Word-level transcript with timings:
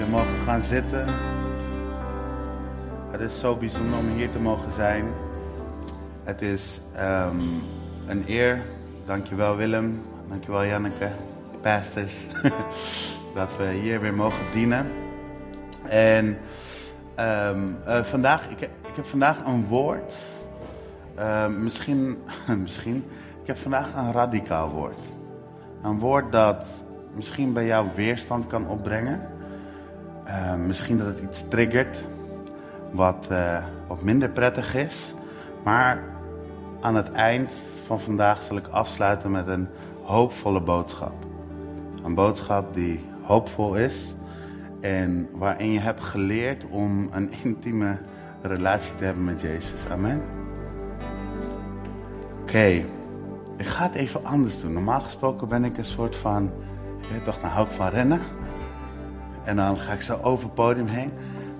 Jullie 0.00 0.14
mogen 0.14 0.44
gaan 0.44 0.62
zitten. 0.62 1.06
Het 3.10 3.20
is 3.20 3.40
zo 3.40 3.56
bijzonder 3.56 3.98
om 3.98 4.08
hier 4.08 4.30
te 4.30 4.38
mogen 4.38 4.72
zijn. 4.72 5.04
Het 6.24 6.42
is 6.42 6.80
ehm, 6.94 7.36
een 8.06 8.24
eer. 8.26 8.62
Dankjewel 9.06 9.56
Willem. 9.56 10.02
Dankjewel 10.28 10.64
Janneke. 10.64 11.08
Pastors. 11.60 12.26
dat 13.34 13.56
we 13.56 13.64
hier 13.64 14.00
weer 14.00 14.14
mogen 14.14 14.44
dienen. 14.52 14.90
En 15.88 16.38
ehm, 17.14 17.60
eh, 17.86 18.02
vandaag, 18.02 18.48
ik, 18.48 18.68
heb 18.94 19.04
vandaag 19.04 19.44
een 19.46 19.66
woord. 19.66 20.14
Ehm, 21.14 21.62
misschien, 21.62 22.18
misschien. 22.62 23.04
Ik 23.40 23.46
heb 23.46 23.58
vandaag 23.58 23.94
een 23.94 24.12
radicaal 24.12 24.70
woord. 24.70 25.00
Een 25.82 25.98
woord 25.98 26.32
dat 26.32 26.66
misschien 27.14 27.52
bij 27.52 27.66
jou 27.66 27.86
weerstand 27.94 28.46
kan 28.46 28.68
opbrengen. 28.68 29.38
Uh, 30.30 30.54
misschien 30.54 30.98
dat 30.98 31.06
het 31.06 31.20
iets 31.20 31.48
triggert 31.48 31.98
wat, 32.92 33.26
uh, 33.30 33.64
wat 33.86 34.02
minder 34.02 34.28
prettig 34.28 34.74
is. 34.74 35.14
Maar 35.64 36.02
aan 36.80 36.94
het 36.94 37.12
eind 37.12 37.50
van 37.86 38.00
vandaag 38.00 38.42
zal 38.42 38.56
ik 38.56 38.66
afsluiten 38.66 39.30
met 39.30 39.48
een 39.48 39.68
hoopvolle 40.04 40.60
boodschap. 40.60 41.12
Een 42.02 42.14
boodschap 42.14 42.74
die 42.74 43.04
hoopvol 43.22 43.74
is 43.74 44.14
en 44.80 45.28
waarin 45.32 45.72
je 45.72 45.80
hebt 45.80 46.00
geleerd 46.00 46.64
om 46.68 47.08
een 47.12 47.32
intieme 47.44 47.98
relatie 48.42 48.94
te 48.94 49.04
hebben 49.04 49.24
met 49.24 49.40
Jezus. 49.40 49.86
Amen. 49.90 50.22
Oké, 52.40 52.84
ik 53.56 53.66
ga 53.66 53.82
het 53.82 53.94
even 53.94 54.24
anders 54.24 54.60
doen. 54.60 54.72
Normaal 54.72 55.00
gesproken 55.00 55.48
ben 55.48 55.64
ik 55.64 55.78
een 55.78 55.84
soort 55.84 56.16
van, 56.16 56.50
je 57.00 57.12
weet 57.12 57.24
toch, 57.24 57.40
dan 57.40 57.50
hou 57.50 57.66
ik 57.66 57.72
van 57.72 57.88
rennen. 57.88 58.20
En 59.44 59.56
dan 59.56 59.78
ga 59.78 59.92
ik 59.92 60.02
zo 60.02 60.18
over 60.22 60.44
het 60.44 60.54
podium 60.54 60.86
heen. 60.86 61.10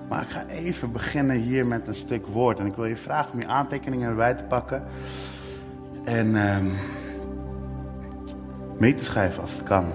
Maar 0.09 0.21
ik 0.21 0.29
ga 0.29 0.45
even 0.47 0.91
beginnen 0.91 1.35
hier 1.35 1.65
met 1.65 1.87
een 1.87 1.95
stuk 1.95 2.25
woord. 2.27 2.59
En 2.59 2.65
ik 2.65 2.75
wil 2.75 2.85
je 2.85 2.95
vragen 2.95 3.33
om 3.33 3.39
je 3.39 3.47
aantekeningen 3.47 4.09
erbij 4.09 4.33
te 4.33 4.43
pakken. 4.43 4.83
En 6.05 6.35
um, 6.35 6.73
mee 8.77 8.95
te 8.95 9.03
schrijven 9.03 9.41
als 9.41 9.51
het 9.51 9.63
kan. 9.63 9.85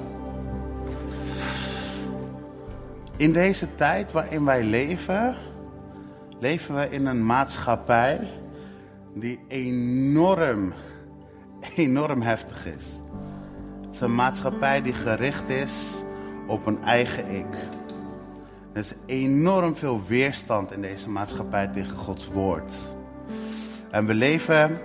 In 3.16 3.33
deze 3.33 3.74
tijd 3.74 4.12
waarin 4.12 4.44
wij 4.44 4.64
leven, 4.64 5.36
leven 6.39 6.74
we 6.74 6.91
in 6.91 7.06
een 7.06 7.27
maatschappij 7.27 8.30
die 9.14 9.41
enorm, 9.48 10.72
enorm 11.77 12.22
heftig 12.22 12.66
is. 12.66 12.86
Het 13.86 13.94
is 13.94 14.00
een 14.00 14.14
maatschappij 14.14 14.83
die 14.83 14.92
gericht 14.92 15.48
is 15.48 16.05
op 16.47 16.66
een 16.66 16.83
eigen 16.83 17.34
ik. 17.34 17.55
Er 18.72 18.80
is 18.80 18.94
enorm 19.06 19.77
veel 19.77 20.02
weerstand 20.06 20.72
in 20.72 20.80
deze 20.80 21.08
maatschappij 21.08 21.66
tegen 21.66 21.97
Gods 21.97 22.28
woord. 22.28 22.72
En 23.91 24.06
we 24.06 24.14
leven 24.14 24.80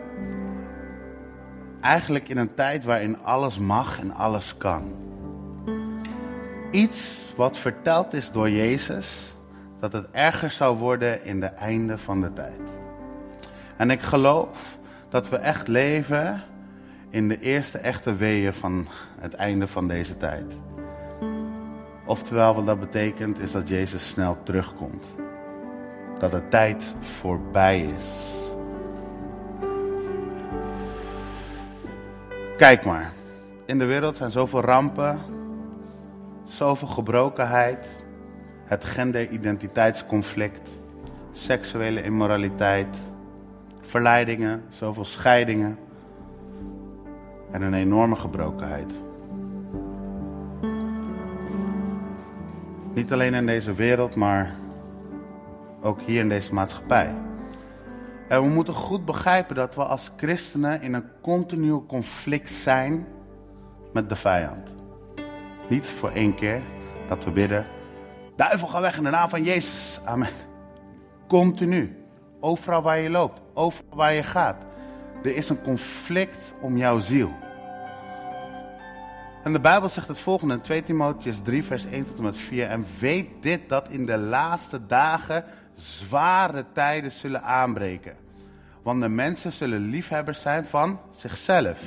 eigenlijk 1.81 2.29
in 2.29 2.37
een 2.37 2.53
tijd 2.53 2.83
waarin 2.83 3.19
alles 3.19 3.57
mag 3.57 3.99
en 3.99 4.13
alles 4.13 4.57
kan. 4.57 4.93
Iets 6.71 7.33
wat 7.35 7.57
verteld 7.57 8.13
is 8.13 8.31
door 8.31 8.49
Jezus, 8.49 9.35
dat 9.79 9.93
het 9.93 10.07
erger 10.11 10.51
zou 10.51 10.77
worden 10.77 11.23
in 11.23 11.39
de 11.39 11.45
einde 11.45 11.97
van 11.97 12.21
de 12.21 12.33
tijd. 12.33 12.59
En 13.77 13.89
ik 13.89 14.01
geloof 14.01 14.77
dat 15.09 15.29
we 15.29 15.35
echt 15.35 15.67
leven 15.67 16.41
in 17.09 17.27
de 17.27 17.39
eerste 17.39 17.77
echte 17.77 18.15
weeën 18.15 18.53
van 18.53 18.87
het 19.19 19.33
einde 19.33 19.67
van 19.67 19.87
deze 19.87 20.17
tijd. 20.17 20.45
Oftewel, 22.11 22.55
wat 22.55 22.65
dat 22.65 22.79
betekent 22.79 23.39
is 23.39 23.51
dat 23.51 23.67
Jezus 23.67 24.09
snel 24.09 24.37
terugkomt. 24.43 25.05
Dat 26.19 26.31
de 26.31 26.47
tijd 26.47 26.95
voorbij 26.99 27.85
is. 27.97 28.27
Kijk 32.57 32.85
maar. 32.85 33.11
In 33.65 33.77
de 33.77 33.85
wereld 33.85 34.15
zijn 34.15 34.31
zoveel 34.31 34.61
rampen, 34.61 35.19
zoveel 36.43 36.87
gebrokenheid, 36.87 37.85
het 38.65 38.83
genderidentiteitsconflict, 38.83 40.69
seksuele 41.31 42.03
immoraliteit, 42.03 42.95
verleidingen, 43.81 44.63
zoveel 44.69 45.05
scheidingen 45.05 45.77
en 47.51 47.61
een 47.61 47.73
enorme 47.73 48.15
gebrokenheid. 48.15 48.91
Niet 52.93 53.13
alleen 53.13 53.33
in 53.33 53.45
deze 53.45 53.73
wereld, 53.73 54.15
maar 54.15 54.55
ook 55.81 56.01
hier 56.01 56.19
in 56.19 56.29
deze 56.29 56.53
maatschappij. 56.53 57.15
En 58.27 58.41
we 58.41 58.47
moeten 58.47 58.73
goed 58.73 59.05
begrijpen 59.05 59.55
dat 59.55 59.75
we 59.75 59.83
als 59.83 60.11
christenen 60.17 60.81
in 60.81 60.93
een 60.93 61.05
continu 61.21 61.85
conflict 61.87 62.51
zijn 62.51 63.07
met 63.93 64.09
de 64.09 64.15
vijand. 64.15 64.75
Niet 65.69 65.87
voor 65.87 66.09
één 66.09 66.35
keer 66.35 66.61
dat 67.09 67.23
we 67.23 67.31
bidden, 67.31 67.65
duivel 68.35 68.67
ga 68.67 68.81
weg 68.81 68.97
in 68.97 69.03
de 69.03 69.09
naam 69.09 69.29
van 69.29 69.43
Jezus. 69.43 69.99
Amen. 70.03 70.29
Continu. 71.27 71.95
Overal 72.39 72.81
waar 72.81 72.99
je 72.99 73.09
loopt, 73.09 73.41
overal 73.53 73.95
waar 73.95 74.13
je 74.13 74.23
gaat. 74.23 74.65
Er 75.23 75.35
is 75.35 75.49
een 75.49 75.61
conflict 75.61 76.53
om 76.61 76.77
jouw 76.77 76.99
ziel. 76.99 77.31
En 79.43 79.53
de 79.53 79.59
Bijbel 79.59 79.89
zegt 79.89 80.07
het 80.07 80.19
volgende 80.19 80.53
in 80.53 80.61
2 80.61 80.83
Timotheus 80.83 81.41
3, 81.43 81.63
vers 81.63 81.85
1 81.85 82.05
tot 82.05 82.17
en 82.17 82.23
met 82.23 82.37
4. 82.37 82.67
En 82.67 82.85
weet 82.99 83.27
dit 83.39 83.69
dat 83.69 83.89
in 83.89 84.05
de 84.05 84.17
laatste 84.17 84.85
dagen 84.85 85.43
zware 85.75 86.65
tijden 86.73 87.11
zullen 87.11 87.43
aanbreken. 87.43 88.15
Want 88.83 89.01
de 89.01 89.09
mensen 89.09 89.51
zullen 89.51 89.79
liefhebbers 89.79 90.41
zijn 90.41 90.65
van 90.65 90.99
zichzelf. 91.11 91.79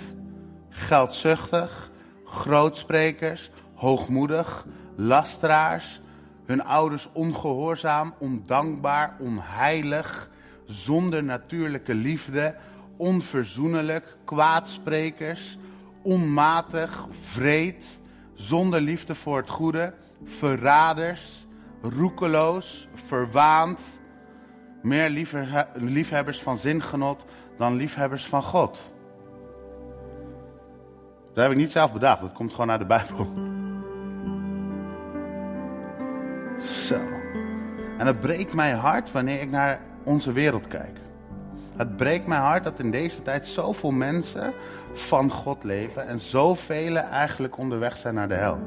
Geldzuchtig, 0.69 1.91
grootsprekers, 2.25 3.51
hoogmoedig, 3.75 4.67
lasteraars. 4.95 6.01
Hun 6.47 6.65
ouders 6.65 7.09
ongehoorzaam, 7.13 8.15
ondankbaar, 8.19 9.17
onheilig, 9.19 10.31
zonder 10.67 11.25
natuurlijke 11.25 11.95
liefde, 11.95 12.55
onverzoenlijk, 12.97 14.17
kwaadsprekers 14.25 15.59
onmatig, 16.05 17.07
vreed, 17.11 18.01
zonder 18.35 18.81
liefde 18.81 19.15
voor 19.15 19.37
het 19.37 19.51
goede, 19.51 19.95
verraders, 20.25 21.47
roekeloos, 21.83 22.89
verwaand, 23.07 23.81
meer 24.83 25.09
liefhebbers 25.75 26.43
van 26.43 26.59
zingenot 26.59 27.25
dan 27.59 27.75
liefhebbers 27.75 28.27
van 28.27 28.43
God. 28.43 28.93
Dat 31.35 31.43
heb 31.43 31.53
ik 31.53 31.59
niet 31.59 31.73
zelf 31.73 31.93
bedacht, 31.93 32.21
dat 32.21 32.33
komt 32.33 32.53
gewoon 32.53 32.71
uit 32.71 32.81
de 32.81 32.87
Bijbel. 32.87 33.33
Zo. 36.61 37.01
En 37.99 38.07
het 38.07 38.21
breekt 38.21 38.55
mijn 38.55 38.77
hart 38.77 39.13
wanneer 39.13 39.41
ik 39.41 39.51
naar 39.51 39.81
onze 40.05 40.33
wereld 40.33 40.69
kijk. 40.69 40.99
Het 41.77 41.97
breekt 41.97 42.27
mijn 42.27 42.41
hart 42.41 42.65
dat 42.65 42.79
in 42.79 42.91
deze 42.91 43.23
tijd 43.23 43.47
zoveel 43.47 43.91
mensen 43.91 44.53
van 44.93 45.31
God 45.31 45.65
leven 45.65 46.07
en 46.07 46.21
zoveel 46.21 46.97
eigenlijk 46.97 47.59
onderweg 47.59 47.97
zijn 47.97 48.15
naar 48.15 48.29
de 48.29 48.35
hel. 48.35 48.59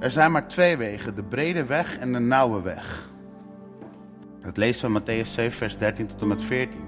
Er 0.00 0.10
zijn 0.10 0.32
maar 0.32 0.48
twee 0.48 0.76
wegen, 0.76 1.14
de 1.14 1.22
brede 1.22 1.64
weg 1.64 1.98
en 1.98 2.12
de 2.12 2.18
nauwe 2.18 2.62
weg. 2.62 3.10
Dat 4.40 4.56
lezen 4.56 4.92
we 4.92 4.98
in 4.98 5.24
Matthäus 5.24 5.28
7, 5.28 5.58
vers 5.58 5.78
13 5.78 6.06
tot 6.06 6.20
en 6.20 6.26
met 6.26 6.42
14. 6.42 6.80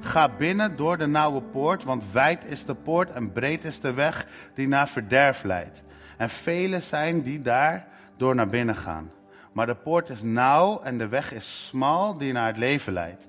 Ga 0.00 0.28
binnen 0.38 0.76
door 0.76 0.98
de 0.98 1.06
nauwe 1.06 1.42
poort, 1.42 1.84
want 1.84 2.04
wijd 2.12 2.44
is 2.44 2.64
de 2.64 2.74
poort 2.74 3.10
en 3.10 3.32
breed 3.32 3.64
is 3.64 3.80
de 3.80 3.92
weg 3.92 4.26
die 4.54 4.68
naar 4.68 4.88
verderf 4.88 5.42
leidt. 5.42 5.82
En 6.16 6.30
velen 6.30 6.82
zijn 6.82 7.22
die 7.22 7.42
daar 7.42 7.86
door 8.16 8.34
naar 8.34 8.46
binnen 8.46 8.76
gaan. 8.76 9.10
Maar 9.52 9.66
de 9.66 9.74
poort 9.74 10.08
is 10.08 10.22
nauw 10.22 10.80
en 10.82 10.98
de 10.98 11.08
weg 11.08 11.32
is 11.32 11.66
smal 11.66 12.18
die 12.18 12.32
naar 12.32 12.46
het 12.46 12.56
leven 12.56 12.92
leidt. 12.92 13.26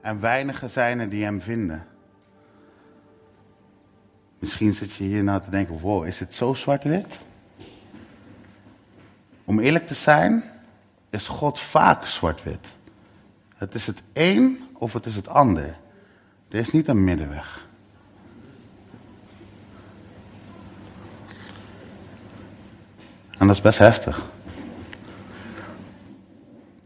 En 0.00 0.20
weinigen 0.20 0.70
zijn 0.70 1.00
er 1.00 1.08
die 1.08 1.24
hem 1.24 1.40
vinden. 1.40 1.86
Misschien 4.38 4.74
zit 4.74 4.94
je 4.94 5.04
hier 5.04 5.24
nou 5.24 5.42
te 5.42 5.50
denken, 5.50 5.78
wow, 5.78 6.06
is 6.06 6.18
het 6.18 6.34
zo 6.34 6.54
zwart-wit? 6.54 7.18
Om 9.44 9.58
eerlijk 9.58 9.86
te 9.86 9.94
zijn, 9.94 10.44
is 11.10 11.28
God 11.28 11.60
vaak 11.60 12.06
zwart-wit. 12.06 12.66
Het 13.56 13.74
is 13.74 13.86
het 13.86 14.02
een 14.12 14.68
of 14.72 14.92
het 14.92 15.06
is 15.06 15.16
het 15.16 15.28
ander. 15.28 15.76
Er 16.48 16.58
is 16.58 16.70
niet 16.70 16.88
een 16.88 17.04
middenweg. 17.04 17.66
En 23.38 23.46
dat 23.46 23.56
is 23.56 23.62
best 23.62 23.78
heftig. 23.78 24.26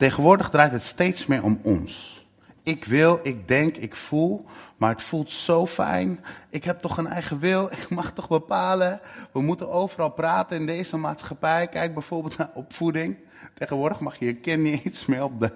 Tegenwoordig 0.03 0.51
draait 0.51 0.73
het 0.73 0.83
steeds 0.83 1.27
meer 1.27 1.43
om 1.43 1.61
ons. 1.63 2.25
Ik 2.63 2.85
wil, 2.85 3.21
ik 3.23 3.49
denk, 3.49 3.77
ik 3.77 3.97
voel, 3.97 4.45
maar 4.77 4.91
het 4.91 5.03
voelt 5.03 5.31
zo 5.31 5.67
fijn. 5.67 6.25
Ik 6.51 6.65
heb 6.65 6.81
toch 6.81 6.99
een 6.99 7.07
eigen 7.07 7.39
wil, 7.39 7.71
ik 7.73 7.89
mag 7.89 8.13
toch 8.13 8.29
bepalen. 8.29 9.01
We 9.33 9.41
moeten 9.41 9.71
overal 9.71 10.11
praten 10.11 10.57
in 10.57 10.67
deze 10.67 10.97
maatschappij. 10.97 11.69
Kijk 11.69 11.95
bijvoorbeeld 11.95 12.37
naar 12.37 12.51
opvoeding. 12.55 13.17
Tegenwoordig 13.55 14.01
mag 14.01 14.19
je 14.19 14.27
je 14.27 14.35
kind 14.35 14.63
niet 14.63 14.85
eens 14.87 15.07
meer 15.07 15.23
op 15.23 15.41
de, 15.41 15.53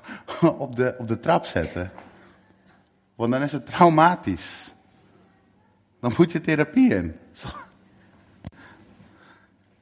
op 0.64 0.76
de, 0.76 0.94
op 0.98 1.08
de 1.08 1.20
trap 1.20 1.44
zetten. 1.44 1.90
Want 3.14 3.32
dan 3.32 3.42
is 3.42 3.52
het 3.52 3.66
traumatisch. 3.66 4.74
Dan 6.00 6.14
moet 6.16 6.32
je 6.32 6.40
therapie 6.40 6.94
in. 6.94 7.16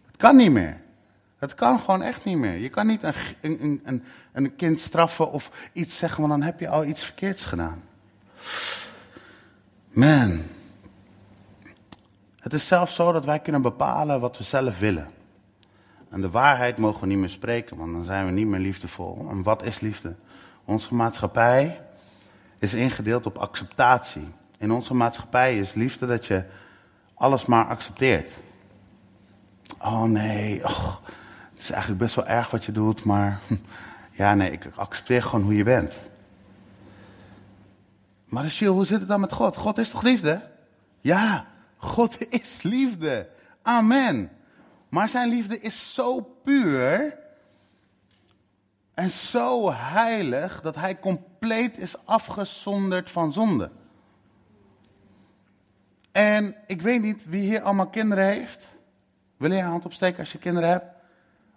Het 0.06 0.16
kan 0.16 0.36
niet 0.36 0.52
meer. 0.52 0.84
Het 1.38 1.54
kan 1.54 1.78
gewoon 1.78 2.02
echt 2.02 2.24
niet 2.24 2.36
meer. 2.36 2.58
Je 2.58 2.68
kan 2.68 2.86
niet 2.86 3.02
een, 3.02 3.14
een, 3.40 3.80
een, 3.84 4.04
een 4.32 4.56
kind 4.56 4.80
straffen 4.80 5.32
of 5.32 5.50
iets 5.72 5.96
zeggen, 5.96 6.18
want 6.18 6.32
dan 6.32 6.42
heb 6.42 6.60
je 6.60 6.68
al 6.68 6.84
iets 6.84 7.04
verkeerds 7.04 7.44
gedaan. 7.44 7.82
Man. 9.90 10.42
Het 12.40 12.52
is 12.52 12.66
zelfs 12.66 12.94
zo 12.94 13.12
dat 13.12 13.24
wij 13.24 13.38
kunnen 13.38 13.62
bepalen 13.62 14.20
wat 14.20 14.38
we 14.38 14.44
zelf 14.44 14.78
willen. 14.78 15.08
En 16.08 16.20
de 16.20 16.30
waarheid 16.30 16.76
mogen 16.76 17.00
we 17.00 17.06
niet 17.06 17.18
meer 17.18 17.28
spreken, 17.28 17.76
want 17.76 17.92
dan 17.92 18.04
zijn 18.04 18.26
we 18.26 18.32
niet 18.32 18.46
meer 18.46 18.60
liefdevol. 18.60 19.26
En 19.30 19.42
wat 19.42 19.62
is 19.62 19.80
liefde? 19.80 20.14
Onze 20.64 20.94
maatschappij 20.94 21.80
is 22.58 22.74
ingedeeld 22.74 23.26
op 23.26 23.38
acceptatie. 23.38 24.28
In 24.58 24.70
onze 24.70 24.94
maatschappij 24.94 25.58
is 25.58 25.74
liefde 25.74 26.06
dat 26.06 26.26
je 26.26 26.44
alles 27.14 27.46
maar 27.46 27.66
accepteert. 27.66 28.32
Oh 29.78 30.02
nee, 30.02 30.62
het 30.62 31.00
is 31.68 31.72
eigenlijk 31.72 32.02
best 32.02 32.14
wel 32.14 32.26
erg 32.26 32.50
wat 32.50 32.64
je 32.64 32.72
doet, 32.72 33.04
maar 33.04 33.40
ja, 34.20 34.34
nee, 34.34 34.50
ik 34.50 34.68
accepteer 34.74 35.22
gewoon 35.22 35.44
hoe 35.44 35.56
je 35.56 35.64
bent. 35.64 35.98
Maar 38.24 38.42
Rachel, 38.42 38.74
hoe 38.74 38.86
zit 38.86 39.00
het 39.00 39.08
dan 39.08 39.20
met 39.20 39.32
God? 39.32 39.56
God 39.56 39.78
is 39.78 39.90
toch 39.90 40.02
liefde? 40.02 40.40
Ja, 41.00 41.46
God 41.76 42.32
is 42.32 42.62
liefde. 42.62 43.28
Amen. 43.62 44.30
Maar 44.88 45.08
zijn 45.08 45.28
liefde 45.28 45.60
is 45.60 45.94
zo 45.94 46.20
puur 46.20 47.18
en 48.94 49.10
zo 49.10 49.72
heilig 49.72 50.60
dat 50.60 50.74
hij 50.74 50.98
compleet 50.98 51.78
is 51.78 52.04
afgezonderd 52.04 53.10
van 53.10 53.32
zonde. 53.32 53.70
En 56.12 56.54
ik 56.66 56.82
weet 56.82 57.02
niet 57.02 57.26
wie 57.28 57.40
hier 57.40 57.62
allemaal 57.62 57.88
kinderen 57.88 58.24
heeft. 58.24 58.66
Wil 59.36 59.50
je 59.50 59.56
je 59.56 59.62
hand 59.62 59.84
opsteken 59.84 60.18
als 60.18 60.32
je 60.32 60.38
kinderen 60.38 60.68
hebt? 60.68 60.96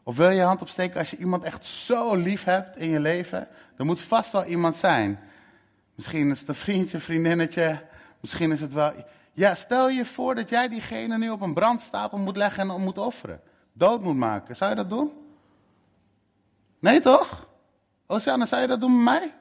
Of 0.09 0.17
wil 0.17 0.29
je 0.29 0.35
je 0.35 0.41
hand 0.41 0.61
opsteken 0.61 0.99
als 0.99 1.11
je 1.11 1.17
iemand 1.17 1.43
echt 1.43 1.65
zo 1.65 2.15
lief 2.15 2.43
hebt 2.43 2.77
in 2.77 2.89
je 2.89 2.99
leven? 2.99 3.47
Er 3.77 3.85
moet 3.85 4.01
vast 4.01 4.31
wel 4.31 4.45
iemand 4.45 4.77
zijn. 4.77 5.19
Misschien 5.95 6.31
is 6.31 6.39
het 6.39 6.47
een 6.47 6.55
vriendje, 6.55 6.99
vriendinnetje. 6.99 7.85
Misschien 8.19 8.51
is 8.51 8.61
het 8.61 8.73
wel. 8.73 8.93
Ja, 9.33 9.55
stel 9.55 9.89
je 9.89 10.05
voor 10.05 10.35
dat 10.35 10.49
jij 10.49 10.67
diegene 10.67 11.17
nu 11.17 11.29
op 11.29 11.41
een 11.41 11.53
brandstapel 11.53 12.17
moet 12.17 12.37
leggen 12.37 12.69
en 12.69 12.81
moet 12.81 12.97
offeren. 12.97 13.41
Dood 13.73 14.01
moet 14.01 14.15
maken. 14.15 14.55
Zou 14.55 14.69
je 14.69 14.75
dat 14.75 14.89
doen? 14.89 15.11
Nee 16.79 16.99
toch? 16.99 17.47
Oceana, 18.07 18.45
zou 18.45 18.61
je 18.61 18.67
dat 18.67 18.81
doen 18.81 19.03
met 19.03 19.19
mij? 19.19 19.33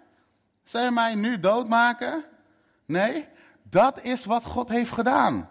Zou 0.65 0.85
je 0.85 0.91
mij 0.91 1.15
nu 1.15 1.41
doodmaken? 1.41 2.25
Nee, 2.87 3.27
dat 3.63 4.03
is 4.03 4.25
wat 4.25 4.45
God 4.45 4.69
heeft 4.69 4.93
gedaan. 4.93 5.49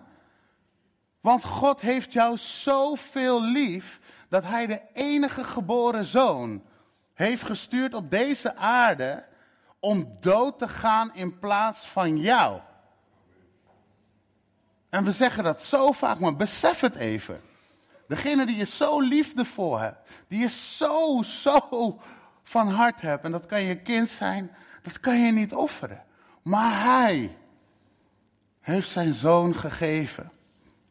Want 1.21 1.43
God 1.43 1.81
heeft 1.81 2.13
jou 2.13 2.37
zoveel 2.37 3.43
lief 3.43 3.99
dat 4.29 4.43
Hij 4.43 4.67
de 4.67 4.81
enige 4.93 5.43
geboren 5.43 6.05
zoon 6.05 6.63
heeft 7.13 7.43
gestuurd 7.43 7.93
op 7.93 8.11
deze 8.11 8.55
aarde 8.55 9.23
om 9.79 10.17
dood 10.19 10.57
te 10.57 10.67
gaan 10.67 11.13
in 11.13 11.39
plaats 11.39 11.87
van 11.87 12.17
jou. 12.17 12.59
En 14.89 15.03
we 15.03 15.11
zeggen 15.11 15.43
dat 15.43 15.63
zo 15.63 15.91
vaak, 15.91 16.19
maar 16.19 16.35
besef 16.35 16.79
het 16.79 16.95
even. 16.95 17.41
Degene 18.07 18.45
die 18.45 18.55
je 18.55 18.65
zo 18.65 18.99
liefdevol 18.99 19.77
hebt, 19.79 20.09
die 20.27 20.39
je 20.39 20.49
zo, 20.49 21.21
zo 21.21 21.99
van 22.43 22.67
hart 22.67 23.01
hebt, 23.01 23.23
en 23.23 23.31
dat 23.31 23.45
kan 23.45 23.63
je 23.63 23.81
kind 23.81 24.09
zijn, 24.09 24.51
dat 24.81 24.99
kan 24.99 25.19
je 25.19 25.31
niet 25.31 25.53
offeren. 25.53 26.03
Maar 26.41 26.83
hij 26.83 27.37
heeft 28.59 28.89
zijn 28.89 29.13
zoon 29.13 29.55
gegeven. 29.55 30.31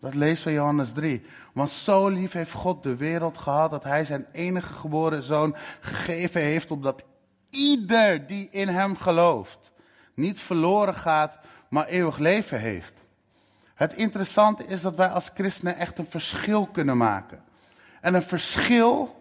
Dat 0.01 0.15
leest 0.15 0.43
van 0.43 0.53
Johannes 0.53 0.93
3. 0.93 1.27
Want 1.57 1.71
zo 1.71 2.09
lief 2.09 2.33
heeft 2.33 2.53
God 2.53 2.83
de 2.83 2.97
wereld 2.97 3.39
gehad 3.39 3.71
dat 3.71 3.85
hij 3.85 4.05
zijn 4.05 4.27
enige 4.33 4.73
geboren 4.73 5.23
zoon 5.23 5.57
gegeven 5.81 6.41
heeft, 6.41 6.71
opdat 6.71 7.05
ieder 7.51 8.27
die 8.27 8.49
in 8.51 8.69
hem 8.69 8.97
gelooft 8.97 9.73
niet 10.15 10.41
verloren 10.41 10.95
gaat, 10.95 11.39
maar 11.69 11.87
eeuwig 11.87 12.19
leven 12.19 12.61
heeft. 12.61 12.93
Het 13.75 13.95
interessante 13.95 14.67
is 14.67 14.81
dat 14.81 14.97
wij 14.97 15.09
als 15.09 15.31
christenen 15.35 15.77
echt 15.77 15.99
een 15.99 16.11
verschil 16.11 16.67
kunnen 16.67 16.97
maken. 16.97 17.43
En 18.01 18.15
een 18.15 18.23
verschil 18.23 19.17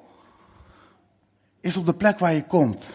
is 1.60 1.78
op 1.78 1.86
de 1.86 1.96
plek 1.96 2.20
waar 2.20 2.34
je 2.34 2.46
komt. 2.46 2.86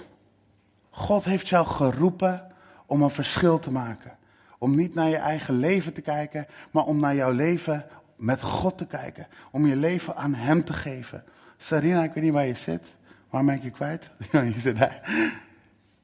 God 0.91 1.25
heeft 1.25 1.49
jou 1.49 1.67
geroepen 1.67 2.53
om 2.87 3.03
een 3.03 3.11
verschil 3.11 3.59
te 3.59 3.71
maken. 3.73 4.19
Om 4.59 4.77
niet 4.77 4.95
naar 4.95 5.09
je 5.09 5.17
eigen 5.17 5.55
leven 5.55 5.93
te 5.93 6.01
kijken, 6.01 6.47
maar 6.71 6.85
om 6.85 7.01
naar 7.01 7.15
jouw 7.15 7.33
leven 7.33 7.87
met 8.21 8.43
God 8.43 8.79
te 8.79 8.87
kijken. 8.87 9.27
Om 9.51 9.67
je 9.67 9.77
leven 9.77 10.17
aan 10.17 10.35
Hem 10.35 10.65
te 10.65 10.73
geven. 10.73 11.25
Sarina, 11.59 12.03
ik 12.03 12.13
weet 12.13 12.25
niet 12.25 12.33
waar 12.33 12.47
je 12.47 12.55
zit. 12.55 12.95
Waar 13.31 13.45
ben 13.45 13.55
ik 13.55 13.63
je 13.63 13.71
kwijt? 13.71 14.11
je 14.55 14.61
zit 14.61 14.79
daar. 14.79 15.01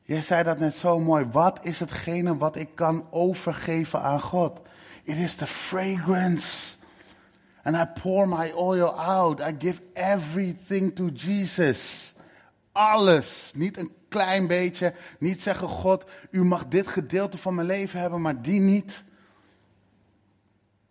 Jij 0.02 0.22
zei 0.22 0.42
dat 0.42 0.58
net 0.58 0.76
zo 0.76 1.00
mooi. 1.00 1.24
Wat 1.24 1.58
is 1.62 1.80
hetgene 1.80 2.36
wat 2.36 2.56
ik 2.56 2.68
kan 2.74 3.06
overgeven 3.10 4.02
aan 4.02 4.20
God? 4.20 4.60
It 5.02 5.16
is 5.16 5.34
the 5.34 5.46
fragrance. 5.46 6.76
And 7.62 7.76
I 7.76 8.00
pour 8.00 8.28
my 8.28 8.52
oil 8.52 8.90
out. 8.90 9.40
I 9.40 9.56
give 9.58 9.80
everything 9.92 10.94
to 10.94 11.08
Jesus. 11.08 12.14
Alles. 12.72 13.52
Niet 13.54 13.78
een 13.78 13.92
klein 14.08 14.46
beetje. 14.46 14.94
Niet 15.18 15.42
zeggen, 15.42 15.68
God, 15.68 16.04
u 16.30 16.44
mag 16.44 16.66
dit 16.66 16.86
gedeelte 16.86 17.38
van 17.38 17.54
mijn 17.54 17.66
leven 17.66 18.00
hebben, 18.00 18.20
maar 18.20 18.42
die 18.42 18.60
niet. 18.60 19.04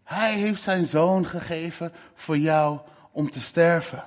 Hij 0.05 0.33
heeft 0.33 0.61
zijn 0.61 0.85
zoon 0.85 1.25
gegeven 1.25 1.91
voor 2.13 2.37
jou 2.37 2.79
om 3.11 3.31
te 3.31 3.41
sterven. 3.41 4.03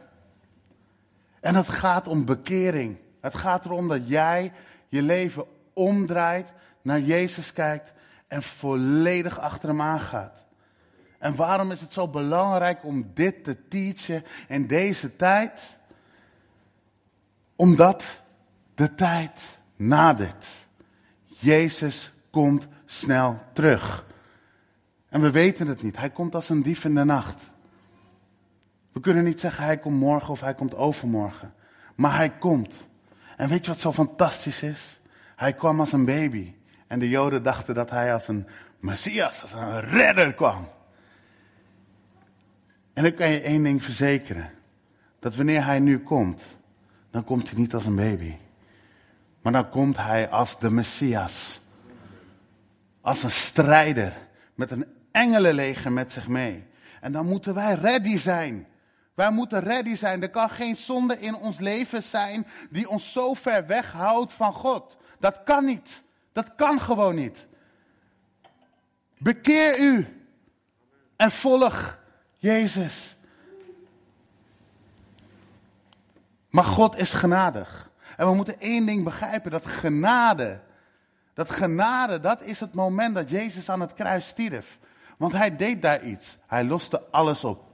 En 1.41 1.55
het 1.55 1.69
gaat 1.69 2.09
om 2.09 2.25
bekering. 2.25 2.97
Het 3.21 3.35
gaat 3.35 3.65
erom 3.65 3.89
dat 3.89 4.09
jij 4.09 4.53
je 4.89 5.03
leven 5.03 5.45
omdraait, 5.73 6.53
naar 6.83 7.01
Jezus 7.01 7.53
kijkt 7.53 7.93
en 8.27 8.43
volledig 8.43 9.39
achter 9.39 9.69
hem 9.69 9.81
aangaat. 9.81 10.43
En 11.19 11.35
waarom 11.35 11.71
is 11.71 11.81
het 11.81 11.93
zo 11.93 12.09
belangrijk 12.09 12.85
om 12.85 13.11
dit 13.15 13.45
te 13.45 13.69
teachen 13.69 14.25
in 14.49 14.67
deze 14.67 15.17
tijd? 15.17 15.77
Omdat 17.57 18.05
de 18.75 18.95
tijd 18.95 19.59
nadert. 19.77 20.47
Jezus 21.25 22.13
komt 22.31 22.67
snel 22.87 23.39
terug. 23.53 24.07
En 25.09 25.21
we 25.21 25.31
weten 25.31 25.67
het 25.67 25.83
niet. 25.83 25.97
Hij 25.97 26.11
komt 26.11 26.35
als 26.35 26.49
een 26.49 26.63
dief 26.63 26.85
in 26.85 26.95
de 26.95 27.05
nacht. 27.05 27.53
We 28.93 29.01
kunnen 29.01 29.25
niet 29.25 29.41
zeggen 29.41 29.65
hij 29.65 29.79
komt 29.79 30.01
morgen 30.01 30.31
of 30.31 30.41
hij 30.41 30.55
komt 30.55 30.75
overmorgen. 30.75 31.55
Maar 31.95 32.17
hij 32.17 32.31
komt. 32.31 32.89
En 33.37 33.49
weet 33.49 33.65
je 33.65 33.71
wat 33.71 33.81
zo 33.81 33.93
fantastisch 33.93 34.63
is? 34.63 35.01
Hij 35.37 35.53
kwam 35.53 35.81
als 35.81 35.93
een 35.93 36.05
baby. 36.05 36.55
En 36.87 36.99
de 36.99 37.09
Joden 37.09 37.43
dachten 37.43 37.75
dat 37.75 37.91
hij 37.91 38.13
als 38.13 38.29
een 38.29 38.47
Messias, 38.81 39.43
als 39.43 39.53
een 39.53 39.81
redder 39.81 40.35
kwam. 40.35 40.69
En 42.93 43.03
dan 43.03 43.15
kan 43.15 43.29
je 43.29 43.41
één 43.41 43.63
ding 43.63 43.85
verzekeren. 43.85 44.51
Dat 45.19 45.37
wanneer 45.37 45.65
hij 45.65 45.79
nu 45.79 45.99
komt, 45.99 46.43
dan 47.11 47.25
komt 47.25 47.51
hij 47.51 47.59
niet 47.59 47.75
als 47.75 47.85
een 47.85 47.97
baby. 47.97 48.35
Maar 49.43 49.53
dan 49.53 49.69
komt 49.69 49.97
hij 49.97 50.29
als 50.29 50.59
de 50.59 50.71
Messias. 50.71 51.61
Als 53.01 53.23
een 53.23 53.31
strijder 53.31 54.13
met 54.55 54.71
een 54.71 54.87
engelenleger 55.19 55.93
met 55.93 56.13
zich 56.13 56.29
mee. 56.29 56.67
En 57.01 57.13
dan 57.13 57.27
moeten 57.27 57.55
wij 57.55 57.75
ready 57.75 58.19
zijn. 58.19 58.67
Wij 59.15 59.31
moeten 59.31 59.61
ready 59.61 59.97
zijn. 59.97 60.23
Er 60.23 60.31
kan 60.31 60.51
geen 60.51 60.77
zonde 60.77 61.19
in 61.19 61.37
ons 61.37 61.59
leven 61.59 62.03
zijn 62.03 62.47
die 62.71 62.89
ons 62.89 63.13
zo 63.13 63.35
ver 63.35 63.67
weghoudt 63.67 64.33
van 64.33 64.53
God. 64.53 64.97
Dat 65.19 65.43
kan 65.45 65.65
niet. 65.65 66.03
Dat 66.33 66.55
kan 66.55 66.81
gewoon 66.81 67.15
niet. 67.15 67.47
Bekeer 69.19 69.81
u 69.81 70.07
en 71.17 71.31
volg 71.31 71.99
Jezus. 72.37 73.17
Maar 76.51 76.65
God 76.65 76.97
is 76.97 77.13
genadig. 77.13 77.91
En 78.17 78.27
we 78.27 78.35
moeten 78.35 78.61
één 78.61 78.87
ding 78.87 79.05
begrijpen: 79.05 79.51
dat 79.51 79.67
genade, 79.67 80.61
dat 81.35 81.51
genade, 81.51 82.21
dat 82.21 82.43
is 82.43 82.61
het 82.61 82.75
moment 82.75 83.15
dat 83.15 83.31
Jezus 83.31 83.71
aan 83.71 83.81
het 83.81 83.95
kruis 83.95 84.27
stierf. 84.27 84.79
Want 85.19 85.33
hij 85.33 85.57
deed 85.57 85.83
daar 85.83 86.03
iets. 86.03 86.37
Hij 86.47 86.65
loste 86.65 87.03
alles 87.11 87.45
op. 87.45 87.65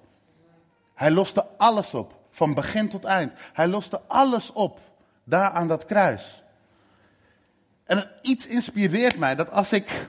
Hij 0.95 1.11
loste 1.11 1.47
alles 1.57 1.95
op, 1.95 2.19
van 2.31 2.55
begin 2.55 2.89
tot 2.89 3.05
eind. 3.05 3.33
Hij 3.53 3.69
loste 3.69 4.01
alles 4.07 4.53
op, 4.53 4.81
daar 5.25 5.51
aan 5.51 5.69
dat 5.69 5.85
kruis. 5.85 6.43
En 7.85 8.11
iets 8.23 8.47
inspireert 8.47 9.19
mij 9.19 9.35
dat 9.35 9.51
als 9.51 9.73
ik, 9.73 10.09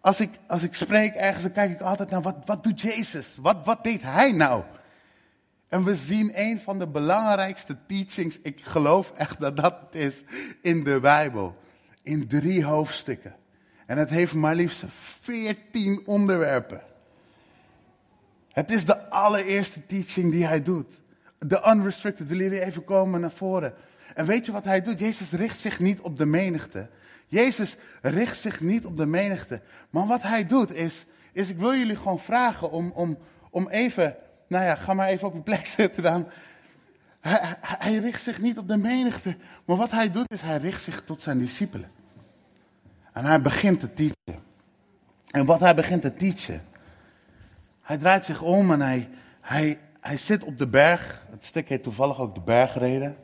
als 0.00 0.20
ik, 0.20 0.30
als 0.46 0.62
ik 0.62 0.74
spreek 0.74 1.14
ergens, 1.14 1.42
dan 1.42 1.52
kijk 1.52 1.70
ik 1.70 1.80
altijd 1.80 2.10
naar 2.10 2.22
wat, 2.22 2.36
wat 2.44 2.64
doet 2.64 2.80
Jezus? 2.80 3.36
Wat, 3.40 3.56
wat 3.64 3.84
deed 3.84 4.02
hij 4.02 4.32
nou? 4.32 4.62
En 5.68 5.84
we 5.84 5.94
zien 5.94 6.30
een 6.34 6.60
van 6.60 6.78
de 6.78 6.86
belangrijkste 6.86 7.76
teachings, 7.86 8.38
ik 8.42 8.60
geloof 8.62 9.12
echt 9.16 9.40
dat 9.40 9.56
dat 9.56 9.74
is, 9.90 10.22
in 10.62 10.84
de 10.84 11.00
Bijbel. 11.00 11.56
In 12.02 12.28
drie 12.28 12.64
hoofdstukken. 12.64 13.34
En 13.88 13.98
het 13.98 14.10
heeft 14.10 14.34
maar 14.34 14.54
liefst 14.54 14.84
veertien 15.20 16.02
onderwerpen. 16.06 16.80
Het 18.48 18.70
is 18.70 18.84
de 18.84 19.08
allereerste 19.08 19.86
teaching 19.86 20.32
die 20.32 20.46
hij 20.46 20.62
doet. 20.62 21.00
De 21.38 21.62
unrestricted. 21.66 22.26
Willen 22.26 22.44
jullie 22.44 22.64
even 22.64 22.84
komen 22.84 23.20
naar 23.20 23.30
voren? 23.30 23.74
En 24.14 24.26
weet 24.26 24.46
je 24.46 24.52
wat 24.52 24.64
hij 24.64 24.82
doet? 24.82 24.98
Jezus 24.98 25.32
richt 25.32 25.58
zich 25.58 25.78
niet 25.78 26.00
op 26.00 26.16
de 26.16 26.26
menigte. 26.26 26.88
Jezus 27.26 27.76
richt 28.02 28.38
zich 28.38 28.60
niet 28.60 28.84
op 28.84 28.96
de 28.96 29.06
menigte. 29.06 29.60
Maar 29.90 30.06
wat 30.06 30.22
hij 30.22 30.46
doet 30.46 30.72
is, 30.72 31.06
is 31.32 31.48
ik 31.48 31.58
wil 31.58 31.74
jullie 31.74 31.96
gewoon 31.96 32.20
vragen 32.20 32.70
om, 32.70 32.90
om, 32.90 33.18
om 33.50 33.68
even, 33.68 34.16
nou 34.48 34.64
ja, 34.64 34.74
ga 34.74 34.94
maar 34.94 35.08
even 35.08 35.28
op 35.28 35.34
je 35.34 35.40
plek 35.40 35.66
zitten 35.76 36.02
dan. 36.02 36.28
Hij, 37.20 37.56
hij 37.60 37.96
richt 37.96 38.22
zich 38.22 38.40
niet 38.40 38.58
op 38.58 38.68
de 38.68 38.76
menigte. 38.76 39.36
Maar 39.64 39.76
wat 39.76 39.90
hij 39.90 40.10
doet 40.10 40.32
is, 40.32 40.40
hij 40.40 40.58
richt 40.58 40.82
zich 40.82 41.02
tot 41.04 41.22
zijn 41.22 41.38
discipelen. 41.38 41.97
En 43.18 43.24
hij 43.24 43.40
begint 43.40 43.80
te 43.80 43.92
teachen. 43.92 44.42
En 45.30 45.44
wat 45.44 45.60
hij 45.60 45.74
begint 45.74 46.02
te 46.02 46.14
teachen. 46.14 46.62
Hij 47.82 47.96
draait 47.96 48.24
zich 48.24 48.42
om 48.42 48.72
en 48.72 48.80
hij, 48.80 49.08
hij, 49.40 49.78
hij 50.00 50.16
zit 50.16 50.44
op 50.44 50.56
de 50.56 50.66
berg. 50.66 51.26
Het 51.30 51.44
stuk 51.44 51.68
heet 51.68 51.82
toevallig 51.82 52.20
ook 52.20 52.34
de 52.34 52.40
bergreden. 52.40 53.16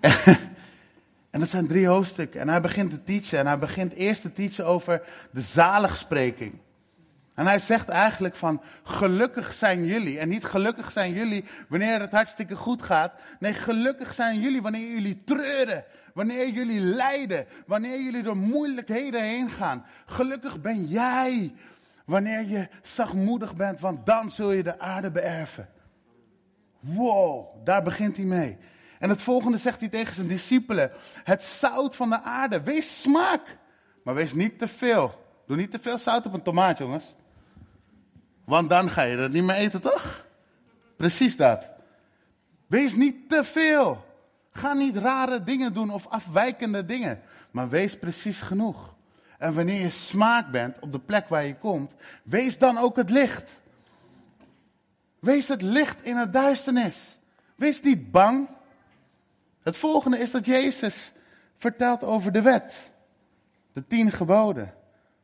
en 1.30 1.40
dat 1.40 1.48
zijn 1.48 1.66
drie 1.66 1.86
hoofdstukken. 1.86 2.40
En 2.40 2.48
hij 2.48 2.60
begint 2.60 2.90
te 2.90 3.04
teachen. 3.04 3.38
En 3.38 3.46
hij 3.46 3.58
begint 3.58 3.92
eerst 3.92 4.22
te 4.22 4.32
teachen 4.32 4.66
over 4.66 5.02
de 5.30 5.42
zaligspreking. 5.42 6.58
En 7.34 7.46
hij 7.46 7.58
zegt 7.58 7.88
eigenlijk 7.88 8.34
van, 8.34 8.62
gelukkig 8.82 9.52
zijn 9.52 9.84
jullie. 9.84 10.18
En 10.18 10.28
niet 10.28 10.44
gelukkig 10.44 10.90
zijn 10.90 11.12
jullie 11.12 11.44
wanneer 11.68 12.00
het 12.00 12.12
hartstikke 12.12 12.56
goed 12.56 12.82
gaat. 12.82 13.12
Nee, 13.38 13.52
gelukkig 13.52 14.14
zijn 14.14 14.40
jullie 14.40 14.62
wanneer 14.62 14.90
jullie 14.90 15.22
treuren. 15.24 15.84
Wanneer 16.14 16.48
jullie 16.48 16.80
lijden. 16.80 17.46
Wanneer 17.66 18.00
jullie 18.00 18.22
door 18.22 18.36
moeilijkheden 18.36 19.22
heen 19.22 19.50
gaan. 19.50 19.84
Gelukkig 20.06 20.60
ben 20.60 20.86
jij 20.86 21.54
wanneer 22.04 22.48
je 22.48 22.68
zachtmoedig 22.82 23.56
bent, 23.56 23.80
want 23.80 24.06
dan 24.06 24.30
zul 24.30 24.52
je 24.52 24.62
de 24.62 24.78
aarde 24.78 25.10
beërven. 25.10 25.68
Wow, 26.80 27.46
daar 27.64 27.82
begint 27.82 28.16
hij 28.16 28.24
mee. 28.24 28.58
En 28.98 29.08
het 29.08 29.22
volgende 29.22 29.58
zegt 29.58 29.80
hij 29.80 29.88
tegen 29.88 30.14
zijn 30.14 30.26
discipelen. 30.26 30.90
Het 31.24 31.42
zout 31.42 31.96
van 31.96 32.10
de 32.10 32.22
aarde, 32.22 32.62
wees 32.62 33.00
smaak. 33.00 33.56
Maar 34.04 34.14
wees 34.14 34.34
niet 34.34 34.58
te 34.58 34.68
veel. 34.68 35.22
Doe 35.46 35.56
niet 35.56 35.70
te 35.70 35.78
veel 35.78 35.98
zout 35.98 36.26
op 36.26 36.32
een 36.32 36.42
tomaat, 36.42 36.78
jongens. 36.78 37.14
Want 38.44 38.68
dan 38.70 38.90
ga 38.90 39.02
je 39.02 39.16
dat 39.16 39.30
niet 39.30 39.42
meer 39.42 39.56
eten, 39.56 39.80
toch? 39.80 40.26
Precies 40.96 41.36
dat. 41.36 41.68
Wees 42.66 42.94
niet 42.94 43.28
te 43.28 43.44
veel. 43.44 44.04
Ga 44.52 44.72
niet 44.72 44.96
rare 44.96 45.42
dingen 45.42 45.72
doen 45.72 45.90
of 45.90 46.06
afwijkende 46.06 46.84
dingen. 46.84 47.20
Maar 47.50 47.68
wees 47.68 47.98
precies 47.98 48.40
genoeg. 48.40 48.94
En 49.38 49.54
wanneer 49.54 49.80
je 49.80 49.90
smaak 49.90 50.50
bent 50.50 50.78
op 50.78 50.92
de 50.92 50.98
plek 50.98 51.28
waar 51.28 51.44
je 51.44 51.56
komt, 51.56 51.92
wees 52.22 52.58
dan 52.58 52.78
ook 52.78 52.96
het 52.96 53.10
licht. 53.10 53.58
Wees 55.18 55.48
het 55.48 55.62
licht 55.62 56.02
in 56.02 56.16
het 56.16 56.32
duisternis. 56.32 57.18
Wees 57.54 57.82
niet 57.82 58.10
bang. 58.10 58.48
Het 59.62 59.76
volgende 59.76 60.18
is 60.18 60.30
dat 60.30 60.46
Jezus 60.46 61.12
vertelt 61.56 62.02
over 62.02 62.32
de 62.32 62.42
wet. 62.42 62.90
De 63.72 63.86
tien 63.86 64.10
geboden. 64.10 64.74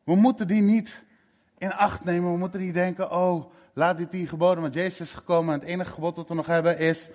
We 0.04 0.14
moeten 0.14 0.46
die 0.46 0.62
niet 0.62 1.02
in 1.60 1.72
acht 1.72 2.04
nemen. 2.04 2.32
We 2.32 2.38
moeten 2.38 2.60
niet 2.60 2.74
denken, 2.74 3.10
oh, 3.10 3.52
laat 3.72 3.96
die 3.96 4.08
tien 4.08 4.28
geboden. 4.28 4.62
Want 4.62 4.74
Jezus 4.74 5.00
is 5.00 5.12
gekomen 5.12 5.54
en 5.54 5.60
het 5.60 5.68
enige 5.68 5.92
gebod 5.92 6.16
dat 6.16 6.28
we 6.28 6.34
nog 6.34 6.46
hebben 6.46 6.78
is, 6.78 7.08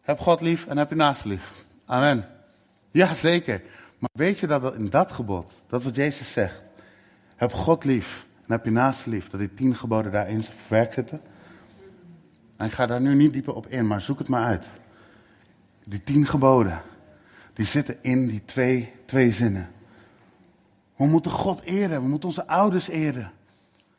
heb 0.00 0.18
God 0.18 0.40
lief 0.40 0.66
en 0.66 0.76
heb 0.76 0.88
je 0.88 0.96
naast 0.96 1.24
lief. 1.24 1.64
Amen. 1.84 2.26
Ja, 2.90 3.14
zeker. 3.14 3.62
Maar 3.98 4.10
weet 4.12 4.38
je 4.38 4.46
dat 4.46 4.74
in 4.74 4.90
dat 4.90 5.12
gebod, 5.12 5.52
dat 5.66 5.82
wat 5.82 5.94
Jezus 5.94 6.32
zegt, 6.32 6.62
heb 7.36 7.52
God 7.52 7.84
lief 7.84 8.26
en 8.46 8.52
heb 8.52 8.64
je 8.64 8.70
naast 8.70 9.06
lief, 9.06 9.28
dat 9.30 9.40
die 9.40 9.54
tien 9.54 9.74
geboden 9.74 10.12
daarin 10.12 10.42
verwerkt 10.42 10.94
zitten? 10.94 11.20
En 12.56 12.66
ik 12.66 12.72
ga 12.72 12.86
daar 12.86 13.00
nu 13.00 13.14
niet 13.14 13.32
dieper 13.32 13.54
op 13.54 13.66
in, 13.66 13.86
maar 13.86 14.00
zoek 14.00 14.18
het 14.18 14.28
maar 14.28 14.44
uit. 14.44 14.66
Die 15.84 16.02
tien 16.04 16.26
geboden, 16.26 16.80
die 17.52 17.66
zitten 17.66 17.96
in 18.00 18.26
die 18.26 18.44
twee, 18.44 18.92
twee 19.06 19.32
zinnen. 19.32 19.68
We 20.98 21.06
moeten 21.06 21.30
God 21.30 21.60
eren, 21.60 22.02
we 22.02 22.08
moeten 22.08 22.28
onze 22.28 22.46
ouders 22.46 22.88
eren. 22.88 23.32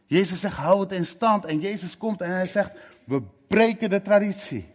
Jezus 0.05 0.39
zegt, 0.39 0.57
hou 0.57 0.79
het 0.79 0.91
in 0.91 1.05
stand. 1.05 1.45
En 1.45 1.59
Jezus 1.59 1.97
komt 1.97 2.21
en 2.21 2.31
hij 2.31 2.47
zegt, 2.47 2.71
we 3.03 3.23
breken 3.47 3.89
de 3.89 4.01
traditie. 4.01 4.67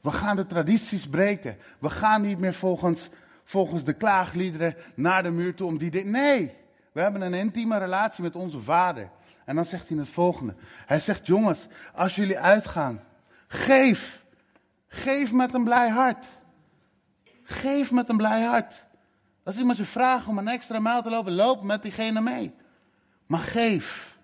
We 0.00 0.10
gaan 0.10 0.36
de 0.36 0.46
tradities 0.46 1.08
breken. 1.08 1.56
We 1.78 1.90
gaan 1.90 2.22
niet 2.22 2.38
meer 2.38 2.54
volgens, 2.54 3.08
volgens 3.44 3.84
de 3.84 3.92
klaagliederen 3.92 4.76
naar 4.94 5.22
de 5.22 5.30
muur 5.30 5.54
toe 5.54 5.66
om 5.66 5.78
die 5.78 5.90
dingen. 5.90 6.10
Nee, 6.10 6.54
we 6.92 7.00
hebben 7.00 7.22
een 7.22 7.34
intieme 7.34 7.78
relatie 7.78 8.22
met 8.22 8.36
onze 8.36 8.60
vader. 8.60 9.10
En 9.44 9.54
dan 9.54 9.64
zegt 9.64 9.88
hij 9.88 9.98
het 9.98 10.08
volgende. 10.08 10.54
Hij 10.86 11.00
zegt, 11.00 11.26
jongens, 11.26 11.66
als 11.94 12.14
jullie 12.14 12.38
uitgaan, 12.38 13.00
geef. 13.48 14.24
Geef 14.88 15.32
met 15.32 15.54
een 15.54 15.64
blij 15.64 15.88
hart. 15.88 16.26
Geef 17.42 17.90
met 17.90 18.08
een 18.08 18.16
blij 18.16 18.42
hart. 18.42 18.85
Als 19.46 19.56
iemand 19.56 19.78
je 19.78 19.84
vraagt 19.84 20.26
om 20.26 20.38
een 20.38 20.48
extra 20.48 20.78
mijl 20.78 21.02
te 21.02 21.10
lopen, 21.10 21.32
loop 21.32 21.62
met 21.62 21.82
diegene 21.82 22.20
mee. 22.20 22.54
Maar 23.26 23.40
geef. 23.40 24.18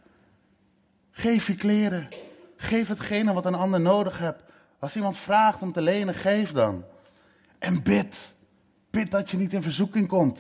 Geef 1.11 1.47
je 1.47 1.55
kleren. 1.55 2.09
Geef 2.57 2.89
hetgene 2.89 3.33
wat 3.33 3.47
een 3.47 3.55
ander 3.55 3.81
nodig 3.81 4.19
hebt. 4.19 4.43
Als 4.79 4.97
iemand 4.97 5.17
vraagt 5.17 5.63
om 5.63 5.73
te 5.73 5.81
lenen, 5.81 6.15
geef 6.15 6.53
dan. 6.53 6.85
En 7.59 7.83
bid. 7.83 8.35
Bid 8.91 9.11
dat 9.11 9.31
je 9.31 9.37
niet 9.37 9.53
in 9.53 9.63
verzoeking 9.63 10.09
komt. 10.09 10.39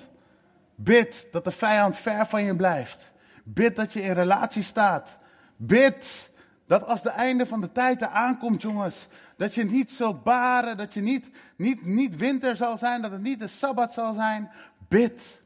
Bid 0.74 1.26
dat 1.30 1.44
de 1.44 1.50
vijand 1.50 1.96
ver 1.96 2.26
van 2.26 2.44
je 2.44 2.56
blijft. 2.56 3.12
Bid 3.44 3.76
dat 3.76 3.92
je 3.92 4.02
in 4.02 4.12
relatie 4.12 4.62
staat. 4.62 5.16
Bid 5.56 6.30
dat 6.66 6.86
als 6.86 7.02
de 7.02 7.10
einde 7.10 7.46
van 7.46 7.60
de 7.60 7.72
tijd 7.72 8.02
er 8.02 8.08
aankomt, 8.08 8.62
jongens, 8.62 9.08
dat 9.36 9.54
je 9.54 9.64
niet 9.64 9.90
zult 9.90 10.22
baren, 10.22 10.76
dat 10.76 10.94
je 10.94 11.00
niet, 11.00 11.30
niet, 11.56 11.84
niet 11.84 12.16
winter 12.16 12.56
zal 12.56 12.78
zijn, 12.78 13.02
dat 13.02 13.10
het 13.10 13.22
niet 13.22 13.40
de 13.40 13.46
Sabbat 13.46 13.92
zal 13.92 14.14
zijn. 14.14 14.50
Bid. 14.92 15.40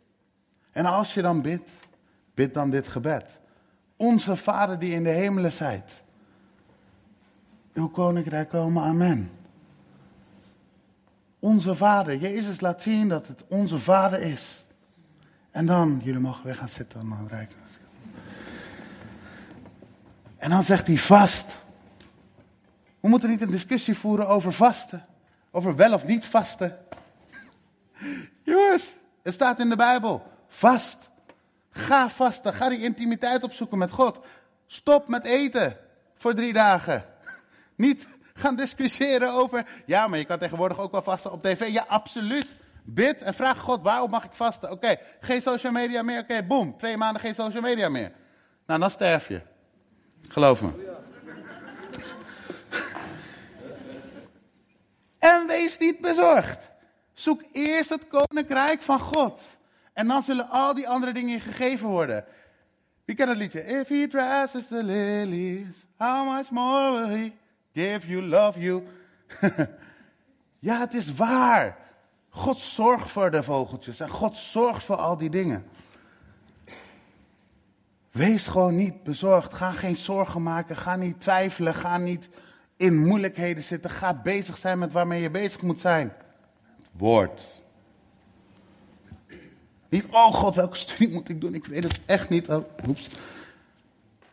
En 0.72 0.86
als 0.86 1.14
je 1.14 1.22
dan 1.22 1.42
bidt, 1.42 1.70
bid 2.34 2.54
dan 2.54 2.70
dit 2.70 2.88
gebed. 2.88 3.24
Onze 3.96 4.36
Vader 4.36 4.78
die 4.78 4.92
in 4.92 5.04
de 5.04 5.10
hemelen 5.10 5.52
zijt. 5.52 6.02
Uw 7.74 7.88
koninkrijk 7.88 8.48
komen, 8.48 8.82
amen. 8.82 9.30
Onze 11.38 11.74
Vader. 11.74 12.16
Jezus 12.16 12.60
laat 12.60 12.82
zien 12.82 13.08
dat 13.08 13.26
het 13.26 13.44
onze 13.48 13.78
Vader 13.78 14.20
is. 14.20 14.64
En 15.50 15.66
dan, 15.66 16.00
jullie 16.04 16.20
mogen 16.20 16.44
weer 16.44 16.54
gaan 16.54 16.68
zitten 16.68 17.10
het 17.10 17.30
rijk. 17.30 17.52
En 20.36 20.50
dan 20.50 20.62
zegt 20.62 20.86
hij 20.86 20.98
vast. 20.98 21.46
We 23.00 23.08
moeten 23.08 23.30
niet 23.30 23.42
een 23.42 23.50
discussie 23.50 23.96
voeren 23.96 24.28
over 24.28 24.52
vasten. 24.52 25.06
Over 25.50 25.76
wel 25.76 25.92
of 25.92 26.06
niet 26.06 26.24
vasten. 26.24 26.85
Het 29.26 29.34
staat 29.34 29.60
in 29.60 29.68
de 29.68 29.76
Bijbel. 29.76 30.22
Vast. 30.48 31.10
Ga 31.70 32.08
vasten. 32.08 32.54
Ga 32.54 32.68
die 32.68 32.82
intimiteit 32.82 33.42
opzoeken 33.42 33.78
met 33.78 33.90
God. 33.90 34.18
Stop 34.66 35.08
met 35.08 35.24
eten 35.24 35.76
voor 36.14 36.34
drie 36.34 36.52
dagen. 36.52 37.04
Niet 37.76 38.08
gaan 38.34 38.56
discussiëren 38.56 39.32
over. 39.32 39.66
Ja, 39.86 40.06
maar 40.06 40.18
je 40.18 40.24
kan 40.24 40.38
tegenwoordig 40.38 40.78
ook 40.78 40.92
wel 40.92 41.02
vasten 41.02 41.32
op 41.32 41.42
tv. 41.42 41.68
Ja, 41.68 41.84
absoluut. 41.88 42.46
Bid 42.84 43.22
en 43.22 43.34
vraag 43.34 43.58
God, 43.58 43.82
waarom 43.82 44.10
mag 44.10 44.24
ik 44.24 44.32
vasten? 44.32 44.70
Oké, 44.70 44.96
geen 45.20 45.42
social 45.42 45.72
media 45.72 46.02
meer. 46.02 46.20
Oké, 46.20 46.42
boom. 46.42 46.76
Twee 46.78 46.96
maanden 46.96 47.22
geen 47.22 47.34
social 47.34 47.62
media 47.62 47.88
meer. 47.88 48.12
Nou, 48.66 48.80
dan 48.80 48.90
sterf 48.90 49.28
je. 49.28 49.40
Geloof 50.28 50.62
me. 50.62 50.70
En 55.18 55.46
wees 55.46 55.78
niet 55.78 56.00
bezorgd. 56.00 56.65
Zoek 57.16 57.42
eerst 57.52 57.90
het 57.90 58.06
koninkrijk 58.08 58.82
van 58.82 58.98
God. 58.98 59.40
En 59.92 60.08
dan 60.08 60.22
zullen 60.22 60.48
al 60.48 60.74
die 60.74 60.88
andere 60.88 61.12
dingen 61.12 61.40
gegeven 61.40 61.88
worden. 61.88 62.24
Wie 63.04 63.16
kent 63.16 63.28
het 63.28 63.38
liedje? 63.38 63.64
If 63.64 63.88
he 63.88 64.08
dresses 64.08 64.66
the 64.66 64.84
lilies, 64.84 65.86
how 65.96 66.34
much 66.34 66.50
more 66.50 66.92
will 66.92 67.18
he 67.18 67.32
give 67.72 68.08
you, 68.08 68.22
love 68.22 68.60
you? 68.60 68.82
ja, 70.68 70.80
het 70.80 70.94
is 70.94 71.14
waar. 71.14 71.76
God 72.28 72.60
zorgt 72.60 73.10
voor 73.10 73.30
de 73.30 73.42
vogeltjes 73.42 74.00
en 74.00 74.08
God 74.08 74.36
zorgt 74.36 74.84
voor 74.84 74.96
al 74.96 75.16
die 75.16 75.30
dingen. 75.30 75.66
Wees 78.10 78.46
gewoon 78.46 78.76
niet 78.76 79.02
bezorgd. 79.02 79.54
Ga 79.54 79.72
geen 79.72 79.96
zorgen 79.96 80.42
maken. 80.42 80.76
Ga 80.76 80.96
niet 80.96 81.20
twijfelen. 81.20 81.74
Ga 81.74 81.98
niet 81.98 82.28
in 82.76 83.06
moeilijkheden 83.06 83.62
zitten. 83.62 83.90
Ga 83.90 84.14
bezig 84.14 84.58
zijn 84.58 84.78
met 84.78 84.92
waarmee 84.92 85.22
je 85.22 85.30
bezig 85.30 85.62
moet 85.62 85.80
zijn. 85.80 86.12
Woord. 86.96 87.62
Niet, 89.88 90.04
oh 90.10 90.32
God, 90.32 90.54
welke 90.54 90.76
studie 90.76 91.12
moet 91.12 91.28
ik 91.28 91.40
doen? 91.40 91.54
Ik 91.54 91.66
weet 91.66 91.82
het 91.82 92.00
echt 92.06 92.28
niet. 92.28 92.48
Oh, 92.48 92.64
oeps. 92.86 93.08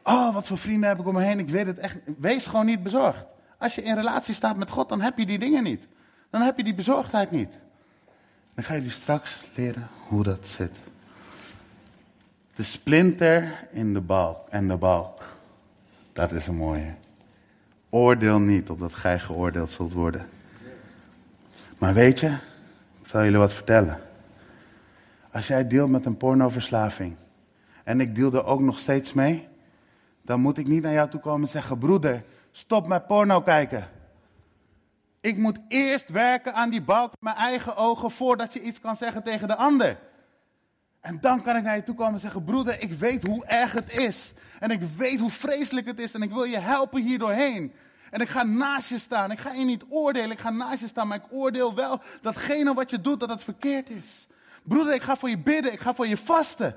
Oh, 0.04 0.34
wat 0.34 0.48
voor 0.48 0.58
vrienden 0.58 0.90
heb 0.90 1.00
ik 1.00 1.08
om 1.08 1.14
me 1.14 1.22
heen? 1.22 1.40
Ik 1.40 1.50
weet 1.50 1.66
het 1.66 1.78
echt. 1.78 1.98
Wees 2.18 2.46
gewoon 2.46 2.66
niet 2.66 2.84
bezorgd. 2.84 3.26
Als 3.58 3.76
je 3.76 3.82
in 3.82 3.96
relatie 3.96 4.34
staat 4.34 4.58
met 4.58 4.70
God, 4.70 4.90
dan 4.90 5.02
heb 5.02 5.18
je 5.18 5.26
die 5.26 5.40
dingen 5.40 5.64
niet. 5.64 5.82
Dan 6.30 6.42
heb 6.42 6.58
je 6.58 6.64
die 6.64 6.74
bezorgdheid 6.74 7.32
niet. 7.32 7.54
Dan 8.56 8.64
ga 8.64 8.74
je 8.74 8.90
straks 8.90 9.48
leren 9.56 9.88
hoe 10.08 10.24
dat 10.24 10.48
zit. 10.48 10.78
De 12.56 12.64
splinter 12.64 13.68
in 13.72 13.94
de 13.94 14.02
balk 14.02 14.48
en 14.50 14.68
de 14.68 14.78
balk. 14.78 15.38
Dat 16.14 16.32
is 16.32 16.48
een 16.48 16.56
mooie. 16.56 16.96
Oordeel 17.90 18.40
niet, 18.40 18.70
opdat 18.70 18.94
gij 18.94 19.20
geoordeeld 19.20 19.72
zult 19.72 19.94
worden. 19.94 20.30
Maar 21.78 21.94
weet 21.94 22.20
je, 22.20 22.38
ik 23.04 23.10
zal 23.10 23.24
jullie 23.24 23.40
wat 23.40 23.54
vertellen. 23.54 24.00
Als 25.32 25.48
jij 25.48 25.68
deelt 25.68 25.90
met 25.90 26.06
een 26.06 26.18
pornoverslaving 26.18 27.16
en 27.84 28.02
ik 28.02 28.16
deel 28.16 28.34
er 28.34 28.46
ook 28.46 28.60
nog 28.60 28.80
steeds 28.80 29.14
mee, 29.14 29.48
dan 30.22 30.40
moet 30.40 30.58
ik 30.58 30.68
niet 30.68 30.84
naar 30.84 30.94
jou 30.94 31.10
toe 31.10 31.20
komen 31.20 31.42
en 31.42 31.48
zeggen: 31.48 31.78
Broeder, 31.78 32.24
stop 32.52 32.88
met 32.88 33.08
porno 33.08 33.42
kijken. 33.42 33.88
Ik 35.22 35.38
moet 35.38 35.60
eerst 35.68 36.10
werken 36.10 36.54
aan 36.54 36.70
die 36.70 36.82
balk 36.82 37.12
met 37.12 37.22
mijn 37.22 37.36
eigen 37.36 37.76
ogen 37.76 38.12
voordat 38.12 38.54
je 38.54 38.62
iets 38.62 38.80
kan 38.80 38.96
zeggen 38.96 39.24
tegen 39.24 39.48
de 39.48 39.56
ander. 39.56 39.98
En 41.00 41.18
dan 41.22 41.42
kan 41.42 41.56
ik 41.56 41.64
naar 41.64 41.76
je 41.76 41.84
toe 41.84 41.96
komen 41.96 42.14
en 42.14 42.20
zeggen: 42.20 42.44
Broeder, 42.44 42.82
ik 42.82 42.94
weet 42.94 43.24
hoe 43.24 43.46
erg 43.46 43.74
het 43.74 43.92
is. 43.92 44.34
En 44.60 44.72
ik 44.72 44.82
weet 44.82 45.20
hoe 45.20 45.32
vreselijk 45.32 45.88
het 45.88 46.00
is. 46.00 46.14
En 46.14 46.22
ik 46.22 46.32
wil 46.32 46.44
je 46.44 46.60
helpen 46.60 47.02
hier 47.02 47.20
doorheen. 47.20 47.74
En 48.14 48.22
ik 48.22 48.30
ga 48.30 48.44
naast 48.44 48.90
je 48.90 48.98
staan. 48.98 49.32
Ik 49.32 49.40
ga 49.40 49.52
je 49.52 49.66
niet 49.66 49.84
oordelen. 49.90 50.32
Ik 50.32 50.40
ga 50.40 50.50
naast 50.50 50.80
je 50.80 50.88
staan. 50.88 51.08
Maar 51.08 51.18
ik 51.18 51.32
oordeel 51.32 51.76
wel 51.76 52.02
datgene 52.22 52.74
wat 52.74 52.90
je 52.90 53.02
doet, 53.02 53.20
dat 53.20 53.30
het 53.30 53.44
verkeerd 53.44 53.90
is. 53.90 54.28
Broeder, 54.64 54.94
ik 54.94 55.02
ga 55.02 55.16
voor 55.16 55.30
je 55.30 55.38
bidden. 55.38 55.74
Ik 55.74 55.80
ga 55.80 55.94
voor 55.94 56.08
je 56.08 56.18
vasten. 56.18 56.76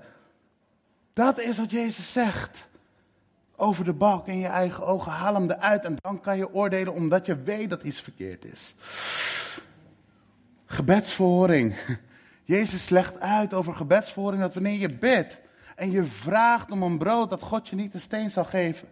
Dat 1.13 1.41
is 1.41 1.59
wat 1.59 1.71
Jezus 1.71 2.13
zegt. 2.13 2.69
Over 3.57 3.85
de 3.85 3.93
balk 3.93 4.27
in 4.27 4.39
je 4.39 4.47
eigen 4.47 4.87
ogen. 4.87 5.13
Haal 5.13 5.35
hem 5.35 5.51
eruit. 5.51 5.85
En 5.85 5.97
dan 6.01 6.21
kan 6.21 6.37
je 6.37 6.55
oordelen 6.55 6.93
omdat 6.93 7.27
je 7.27 7.43
weet 7.43 7.71
dat 7.71 7.83
iets 7.83 8.01
verkeerd 8.01 8.45
is. 8.45 8.75
Gebedsverhoring. 10.67 11.75
Jezus 12.45 12.89
legt 12.89 13.21
uit 13.21 13.55
over 13.55 13.75
gebedsverhoring 13.75 14.43
dat 14.43 14.55
wanneer 14.55 14.79
je 14.79 14.95
bidt 14.95 15.39
en 15.75 15.91
je 15.91 16.05
vraagt 16.05 16.71
om 16.71 16.83
een 16.83 16.99
brood, 16.99 17.31
dat 17.31 17.43
God 17.43 17.69
je 17.69 17.77
niet 17.77 17.95
een 17.95 18.01
steen 18.01 18.31
zal 18.31 18.45
geven. 18.45 18.89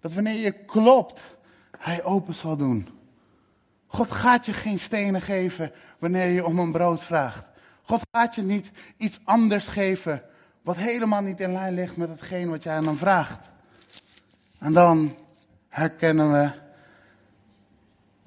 Dat 0.00 0.12
wanneer 0.12 0.38
je 0.38 0.52
klopt, 0.52 1.20
Hij 1.82 2.04
open 2.04 2.34
zal 2.34 2.56
doen. 2.56 2.88
God 3.86 4.10
gaat 4.10 4.46
je 4.46 4.52
geen 4.52 4.78
stenen 4.78 5.20
geven 5.20 5.72
wanneer 5.98 6.26
je 6.26 6.44
om 6.44 6.58
een 6.58 6.72
brood 6.72 7.02
vraagt. 7.02 7.44
God 7.82 8.00
gaat 8.10 8.34
je 8.34 8.42
niet 8.42 8.70
iets 8.96 9.20
anders 9.24 9.66
geven 9.66 10.22
wat 10.62 10.76
helemaal 10.76 11.20
niet 11.20 11.40
in 11.40 11.52
lijn 11.52 11.74
ligt 11.74 11.96
met 11.96 12.08
hetgeen 12.08 12.50
wat 12.50 12.62
jij 12.62 12.76
aan 12.76 12.86
hem 12.86 12.96
vraagt. 12.96 13.38
En 14.58 14.72
dan 14.72 15.16
herkennen 15.68 16.32
we 16.32 16.50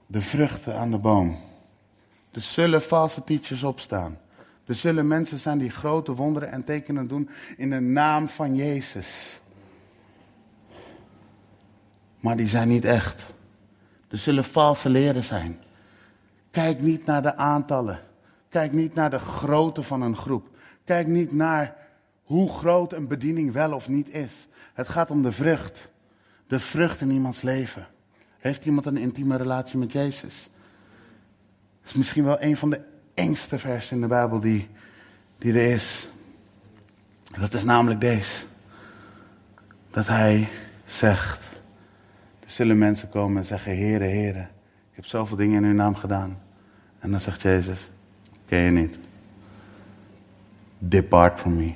de 0.07 0.21
vruchten 0.21 0.77
aan 0.77 0.91
de 0.91 0.97
boom. 0.97 1.39
Er 2.31 2.41
zullen 2.41 2.81
valse 2.81 3.23
teachers 3.23 3.63
opstaan. 3.63 4.17
Er 4.65 4.75
zullen 4.75 5.07
mensen 5.07 5.39
zijn 5.39 5.57
die 5.57 5.69
grote 5.69 6.13
wonderen 6.13 6.51
en 6.51 6.63
tekenen 6.63 7.07
doen 7.07 7.29
in 7.57 7.69
de 7.69 7.79
naam 7.79 8.27
van 8.27 8.55
Jezus. 8.55 9.39
Maar 12.19 12.37
die 12.37 12.47
zijn 12.47 12.67
niet 12.67 12.85
echt. 12.85 13.33
Er 14.07 14.17
zullen 14.17 14.43
valse 14.43 14.89
leren 14.89 15.23
zijn. 15.23 15.59
Kijk 16.51 16.81
niet 16.81 17.05
naar 17.05 17.21
de 17.21 17.35
aantallen. 17.35 17.99
Kijk 18.49 18.71
niet 18.71 18.93
naar 18.93 19.09
de 19.09 19.19
grootte 19.19 19.83
van 19.83 20.01
een 20.01 20.17
groep. 20.17 20.47
Kijk 20.83 21.07
niet 21.07 21.31
naar 21.31 21.75
hoe 22.23 22.49
groot 22.49 22.93
een 22.93 23.07
bediening 23.07 23.51
wel 23.51 23.73
of 23.73 23.87
niet 23.87 24.09
is. 24.09 24.47
Het 24.73 24.87
gaat 24.87 25.11
om 25.11 25.21
de 25.21 25.31
vrucht. 25.31 25.89
De 26.47 26.59
vrucht 26.59 27.01
in 27.01 27.11
iemands 27.11 27.41
leven. 27.41 27.87
Heeft 28.37 28.65
iemand 28.65 28.85
een 28.85 28.97
intieme 28.97 29.37
relatie 29.37 29.77
met 29.77 29.91
Jezus? 29.91 30.49
Dat 31.81 31.89
is 31.89 31.93
misschien 31.93 32.23
wel 32.23 32.41
een 32.41 32.57
van 32.57 32.69
de 32.69 32.81
engste 33.13 33.59
vers 33.59 33.91
in 33.91 34.01
de 34.01 34.07
Bijbel 34.07 34.39
die, 34.39 34.69
die 35.37 35.53
er 35.53 35.73
is. 35.73 36.09
Dat 37.39 37.53
is 37.53 37.63
namelijk 37.63 38.01
deze. 38.01 38.45
Dat 39.89 40.07
hij 40.07 40.49
zegt, 40.85 41.43
zullen 42.55 42.77
mensen 42.77 43.09
komen 43.09 43.37
en 43.37 43.45
zeggen, 43.47 43.77
Heere, 43.77 44.03
Heere, 44.03 44.39
ik 44.89 44.95
heb 44.95 45.05
zoveel 45.05 45.37
dingen 45.37 45.63
in 45.63 45.69
uw 45.69 45.75
naam 45.75 45.95
gedaan. 45.95 46.41
En 46.99 47.11
dan 47.11 47.19
zegt 47.19 47.41
Jezus, 47.41 47.91
ken 48.45 48.59
je 48.59 48.71
niet. 48.71 48.97
Depart 50.77 51.39
from 51.39 51.55
me. 51.55 51.73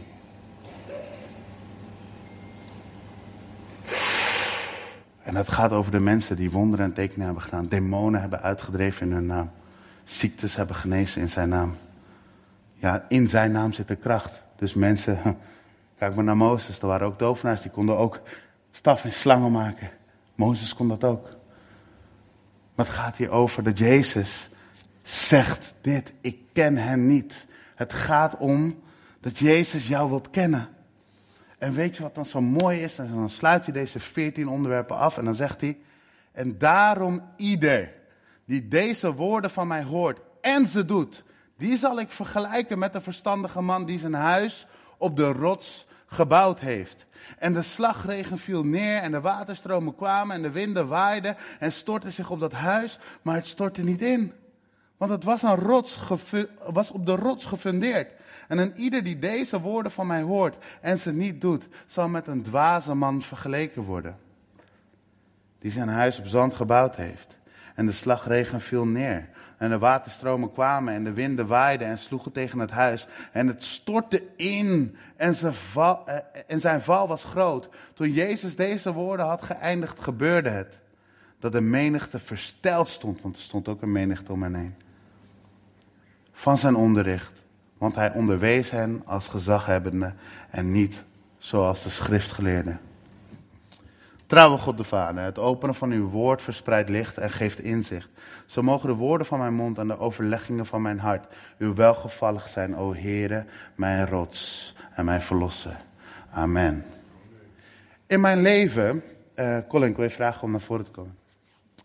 En 5.24 5.34
dat 5.34 5.52
gaat 5.52 5.72
over 5.72 5.92
de 5.92 6.00
mensen 6.00 6.36
die 6.36 6.52
wonderen 6.52 6.86
en 6.86 6.94
tekenen 6.94 7.26
hebben 7.26 7.44
gedaan. 7.44 7.68
Demonen 7.68 8.22
hebben 8.22 8.42
uitgedreven 8.42 9.08
in 9.08 9.14
hun 9.14 9.26
naam 9.26 9.52
ziektes 10.04 10.56
hebben 10.56 10.76
genezen 10.76 11.22
in 11.22 11.30
zijn 11.30 11.50
naam. 11.50 11.76
Ja, 12.74 13.06
in 13.08 13.30
zijn 13.30 13.52
naam 13.52 13.72
zit 13.72 13.88
de 13.88 13.96
kracht. 13.96 14.44
Dus 14.56 14.74
mensen, 14.74 15.20
kijk 15.98 16.16
maar 16.16 16.24
naar 16.24 16.38
Mozes, 16.38 16.80
er 16.80 16.88
waren 16.88 17.08
ook 17.08 17.18
tovenaars, 17.18 17.62
die 17.62 17.72
konden 17.72 17.98
ook 17.98 18.22
staf 18.72 19.04
en 19.04 19.14
slangen 19.14 19.52
maken. 19.52 19.90
Mozes 20.40 20.74
kon 20.74 20.88
dat 20.88 21.04
ook. 21.04 21.30
Maar 22.76 22.86
het 22.86 22.96
gaat 22.96 23.16
hier 23.16 23.30
over 23.30 23.64
dat 23.64 23.78
Jezus 23.78 24.50
zegt 25.02 25.74
dit, 25.82 26.14
ik 26.22 26.38
ken 26.54 26.78
hem 26.78 27.08
niet. 27.08 27.48
Het 27.76 27.94
gaat 27.94 28.38
om 28.38 28.80
dat 29.22 29.38
Jezus 29.38 29.88
jou 29.88 30.10
wilt 30.10 30.30
kennen. 30.30 30.70
En 31.58 31.74
weet 31.74 31.96
je 31.96 32.04
wat 32.04 32.16
dan 32.16 32.26
zo 32.26 32.42
mooi 32.42 32.82
is? 32.82 32.98
En 32.98 33.14
dan 33.14 33.30
sluit 33.30 33.64
hij 33.64 33.74
deze 33.74 34.00
veertien 34.00 34.48
onderwerpen 34.48 34.98
af 34.98 35.18
en 35.18 35.26
dan 35.26 35.36
zegt 35.36 35.62
hij, 35.62 35.78
en 36.32 36.58
daarom 36.58 37.22
ieder 37.36 37.94
die 38.46 38.68
deze 38.68 39.14
woorden 39.14 39.50
van 39.50 39.68
mij 39.68 39.84
hoort 39.84 40.20
en 40.42 40.68
ze 40.68 40.86
doet, 40.86 41.24
die 41.58 41.78
zal 41.78 42.00
ik 42.00 42.12
vergelijken 42.12 42.80
met 42.80 42.94
de 42.94 43.02
verstandige 43.02 43.62
man 43.62 43.86
die 43.86 44.00
zijn 44.00 44.14
huis 44.14 44.68
op 44.98 45.16
de 45.16 45.32
rots 45.32 45.88
gebouwd 46.10 46.60
heeft. 46.60 47.06
En 47.38 47.54
de 47.54 47.62
slagregen 47.62 48.38
viel 48.40 48.66
neer 48.66 49.02
en 49.02 49.12
de 49.12 49.22
waterstromen 49.22 49.96
kwamen 49.96 50.36
en 50.36 50.42
de 50.42 50.52
winden 50.52 50.88
waaiden 50.88 51.38
en 51.60 51.72
stortten 51.72 52.14
zich 52.14 52.30
op 52.30 52.40
dat 52.40 52.52
huis, 52.52 53.00
maar 53.22 53.36
het 53.36 53.48
stortte 53.48 53.84
niet 53.84 54.02
in. 54.02 54.34
Want 54.98 55.12
het 55.12 55.24
was, 55.24 55.42
een 55.42 55.56
rots 55.56 56.00
was 56.72 56.92
op 56.92 57.06
de 57.06 57.16
rots 57.16 57.46
gefundeerd. 57.46 58.12
En 58.48 58.58
een 58.58 58.74
ieder 58.76 59.04
die 59.04 59.20
deze 59.20 59.62
woorden 59.62 59.92
van 59.92 60.08
mij 60.08 60.22
hoort 60.22 60.58
en 60.82 60.98
ze 60.98 61.14
niet 61.14 61.42
doet, 61.42 61.68
zal 61.88 62.10
met 62.10 62.28
een 62.28 62.42
dwaze 62.42 62.94
man 62.94 63.22
vergeleken 63.22 63.84
worden. 63.84 64.18
Die 65.60 65.72
zijn 65.72 65.88
huis 65.88 66.20
op 66.20 66.26
zand 66.26 66.54
gebouwd 66.54 66.96
heeft. 66.96 67.38
En 67.76 67.86
de 67.86 67.92
slagregen 67.92 68.62
viel 68.62 68.86
neer. 68.86 69.30
En 69.60 69.70
de 69.70 69.78
waterstromen 69.78 70.52
kwamen 70.52 70.94
en 70.94 71.04
de 71.04 71.14
winden 71.14 71.48
waaiden 71.48 71.88
en 71.88 71.98
sloegen 71.98 72.32
tegen 72.32 72.60
het 72.60 72.72
huis. 72.72 73.08
En 73.32 73.48
het 73.48 73.64
stortte 73.64 74.24
in 74.36 74.96
en 75.16 75.36
zijn, 75.36 75.54
val, 75.54 76.08
eh, 76.08 76.60
zijn 76.60 76.82
val 76.82 77.08
was 77.08 77.24
groot. 77.24 77.70
Toen 77.94 78.12
Jezus 78.12 78.56
deze 78.56 78.94
woorden 78.94 79.26
had 79.26 79.42
geëindigd, 79.42 80.00
gebeurde 80.00 80.50
het. 80.50 80.80
Dat 81.40 81.52
de 81.52 81.62
menigte 81.62 82.20
versteld 82.20 82.90
stond, 82.90 83.22
want 83.22 83.36
er 83.36 83.42
stond 83.42 83.68
ook 83.68 83.82
een 83.82 83.92
menigte 83.92 84.32
om 84.32 84.44
hen 84.44 84.56
heen. 84.56 84.76
Van 86.32 86.58
zijn 86.58 86.76
onderricht. 86.76 87.42
Want 87.78 87.96
hij 87.96 88.12
onderwees 88.14 88.70
hen 88.70 89.02
als 89.06 89.28
gezaghebbende 89.28 90.14
en 90.50 90.72
niet 90.72 91.04
zoals 91.38 91.84
de 91.84 91.90
schriftgeleerden. 91.90 92.80
Trouwe 94.30 94.58
God 94.58 94.78
de 94.78 94.84
Vader, 94.84 95.24
het 95.24 95.40
openen 95.40 95.76
van 95.76 95.92
uw 95.92 96.10
woord 96.10 96.42
verspreidt 96.42 96.90
licht 96.90 97.18
en 97.18 97.30
geeft 97.30 97.60
inzicht. 97.60 98.10
Zo 98.46 98.62
mogen 98.62 98.90
de 98.90 98.96
woorden 98.96 99.28
van 99.28 99.40
mijn 99.40 99.54
mond 99.54 99.78
en 99.78 99.88
de 99.88 100.00
overleggingen 100.00 100.66
van 100.66 100.82
mijn 100.82 101.00
hart 101.00 101.26
uw 101.58 101.74
welgevallig 101.74 102.48
zijn, 102.48 102.78
o 102.78 102.94
Heere, 102.94 103.46
mijn 103.76 104.08
rots 104.08 104.74
en 104.96 105.06
mijn 105.06 105.22
verlosser. 105.22 105.78
Amen. 106.32 106.86
In 108.08 108.22
mijn 108.22 108.42
leven, 108.42 109.04
uh, 109.36 109.58
Colin, 109.68 109.90
ik 109.90 109.96
wil 109.96 110.06
je 110.06 110.12
vragen 110.12 110.44
om 110.44 110.52
naar 110.52 110.62
voren 110.62 110.86
te 110.86 110.92
komen. 110.92 111.18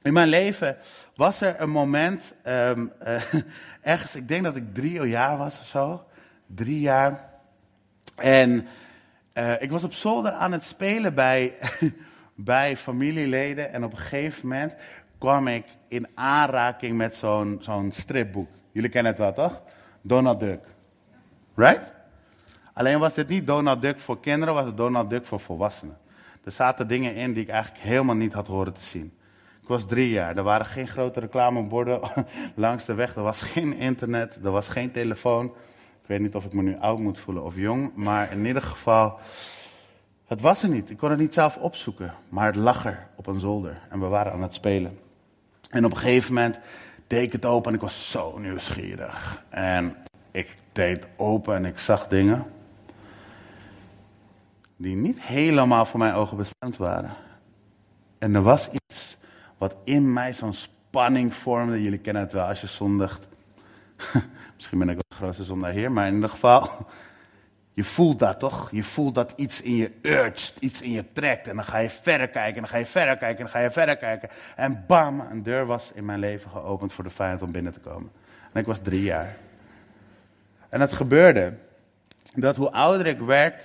In 0.03 0.13
mijn 0.13 0.29
leven 0.29 0.77
was 1.15 1.41
er 1.41 1.61
een 1.61 1.71
moment, 1.71 2.33
um, 2.47 2.93
ergens, 3.83 4.17
ik 4.17 4.29
denk 4.29 4.45
dat 4.45 4.57
ik 4.57 4.75
drie 4.75 5.07
jaar 5.07 5.37
was 5.37 5.59
of 5.61 5.67
zo. 5.67 6.05
Drie 6.47 6.81
jaar. 6.81 7.31
En 8.17 8.67
uh, 9.35 9.63
ik 9.63 9.71
was 9.71 9.85
op 9.85 9.93
zolder 9.93 10.33
aan 10.33 10.53
het 10.53 10.65
spelen 10.65 11.15
bij 11.15 11.55
bij 12.35 12.77
familieleden. 12.77 13.73
En 13.73 13.85
op 13.85 13.92
een 13.92 13.99
gegeven 13.99 14.49
moment 14.49 14.75
kwam 15.18 15.49
ik 15.49 15.64
in 15.88 16.09
aanraking 16.14 16.97
met 16.97 17.16
zo'n 17.16 17.59
zo'n 17.61 17.92
stripboek. 17.92 18.49
Jullie 18.73 18.90
kennen 18.90 19.12
het 19.12 19.20
wel, 19.20 19.33
toch? 19.33 19.62
Donald 20.01 20.40
Duck. 20.40 20.64
Right? 21.55 21.92
Alleen 22.73 22.99
was 22.99 23.14
dit 23.14 23.29
niet 23.29 23.47
Donald 23.47 23.83
Duck 23.83 23.99
voor 23.99 24.20
kinderen, 24.20 24.55
was 24.55 24.66
het 24.66 24.77
Donald 24.77 25.11
Duck 25.11 25.27
voor 25.27 25.40
volwassenen. 25.40 25.97
Er 26.44 26.53
zaten 26.53 26.88
dingen 26.88 27.14
in 27.14 27.33
die 27.33 27.42
ik 27.42 27.49
eigenlijk 27.49 27.85
helemaal 27.85 28.14
niet 28.14 28.33
had 28.33 28.47
horen 28.47 28.73
te 28.73 28.85
zien. 28.85 29.12
Ik 29.62 29.68
was 29.68 29.87
drie 29.87 30.11
jaar, 30.11 30.37
er 30.37 30.42
waren 30.42 30.66
geen 30.66 30.88
grote 30.88 31.20
reclameborden 31.20 32.01
langs 32.55 32.85
de 32.85 32.94
weg, 32.94 33.16
er 33.16 33.23
was 33.23 33.40
geen 33.42 33.75
internet, 33.75 34.38
er 34.44 34.51
was 34.51 34.68
geen 34.68 34.90
telefoon. 34.90 35.47
Ik 36.03 36.07
weet 36.07 36.20
niet 36.20 36.35
of 36.35 36.44
ik 36.44 36.53
me 36.53 36.62
nu 36.62 36.77
oud 36.77 36.99
moet 36.99 37.18
voelen 37.18 37.44
of 37.44 37.57
jong, 37.57 37.94
maar 37.94 38.33
in 38.33 38.44
ieder 38.44 38.62
geval, 38.62 39.18
het 40.27 40.41
was 40.41 40.63
er 40.63 40.69
niet. 40.69 40.91
Ik 40.91 40.97
kon 40.97 41.11
het 41.11 41.19
niet 41.19 41.35
zelf 41.35 41.57
opzoeken, 41.57 42.15
maar 42.29 42.47
het 42.47 42.57
lag 42.57 42.87
er 42.87 43.07
op 43.15 43.27
een 43.27 43.41
zolder 43.41 43.81
en 43.91 44.01
we 44.01 44.07
waren 44.07 44.33
aan 44.33 44.43
het 44.43 44.55
spelen. 44.55 44.99
En 45.71 45.85
op 45.85 45.91
een 45.91 45.97
gegeven 45.97 46.35
moment 46.35 46.59
deed 47.07 47.23
ik 47.23 47.33
het 47.33 47.45
open 47.45 47.69
en 47.69 47.75
ik 47.75 47.83
was 47.83 48.11
zo 48.11 48.39
nieuwsgierig. 48.39 49.45
En 49.49 49.97
ik 50.31 50.57
deed 50.73 51.07
open 51.17 51.55
en 51.55 51.65
ik 51.65 51.79
zag 51.79 52.09
dingen 52.09 52.47
die 54.77 54.97
niet 54.97 55.23
helemaal 55.23 55.85
voor 55.85 55.99
mijn 55.99 56.15
ogen 56.15 56.37
bestemd 56.37 56.77
waren. 56.77 57.11
En 58.19 58.35
er 58.35 58.43
was 58.43 58.69
iets 58.69 59.17
wat 59.59 59.77
in 59.85 60.13
mij 60.13 60.33
zo'n 60.33 60.53
spanning 60.53 61.35
vormde. 61.35 61.83
Jullie 61.83 61.99
kennen 61.99 62.23
het 62.23 62.33
wel 62.33 62.47
als 62.47 62.61
je 62.61 62.67
zondigt. 62.67 63.27
Misschien 64.57 64.79
ben 64.79 64.89
ik 64.89 64.95
wel 64.95 65.05
de 65.09 65.15
grootste 65.15 65.45
zondaar 65.45 65.73
hier, 65.73 65.93
maar 65.93 66.07
in 66.07 66.15
ieder 66.15 66.29
geval. 66.29 66.71
Je 67.75 67.85
voelt 67.85 68.19
dat 68.19 68.39
toch? 68.39 68.71
Je 68.71 68.83
voelt 68.83 69.15
dat 69.15 69.33
iets 69.37 69.61
in 69.61 69.77
je 69.77 69.91
urgt, 70.03 70.57
iets 70.59 70.81
in 70.81 70.91
je 70.91 71.05
trekt. 71.13 71.49
En 71.49 71.57
dan 71.57 71.65
ga 71.65 71.79
je 71.79 71.91
verder 71.91 72.29
kijken, 72.29 72.55
en 72.55 72.61
dan 72.61 72.71
ga 72.71 72.79
je 72.79 72.87
verder 72.87 73.17
kijken, 73.17 73.39
en 73.39 73.45
dan 73.45 73.53
ga 73.53 73.61
je 73.61 73.71
verder 73.71 73.97
kijken. 73.97 74.29
En 74.57 74.85
bam, 74.87 75.21
een 75.21 75.43
deur 75.43 75.67
was 75.67 75.93
in 75.95 76.05
mijn 76.05 76.19
leven 76.19 76.51
geopend 76.51 76.93
voor 76.93 77.05
de 77.05 77.11
vijand 77.11 77.43
om 77.43 77.53
binnen 77.53 77.73
te 77.73 77.81
komen. 77.81 78.11
En 78.53 78.61
ik 78.61 78.67
was 78.67 78.79
drie 78.83 79.03
jaar. 79.03 79.37
En 80.69 80.81
het 80.81 80.93
gebeurde 80.93 81.53
dat 82.35 82.57
hoe 82.57 82.71
ouder 82.71 83.07
ik 83.07 83.19
werd, 83.19 83.63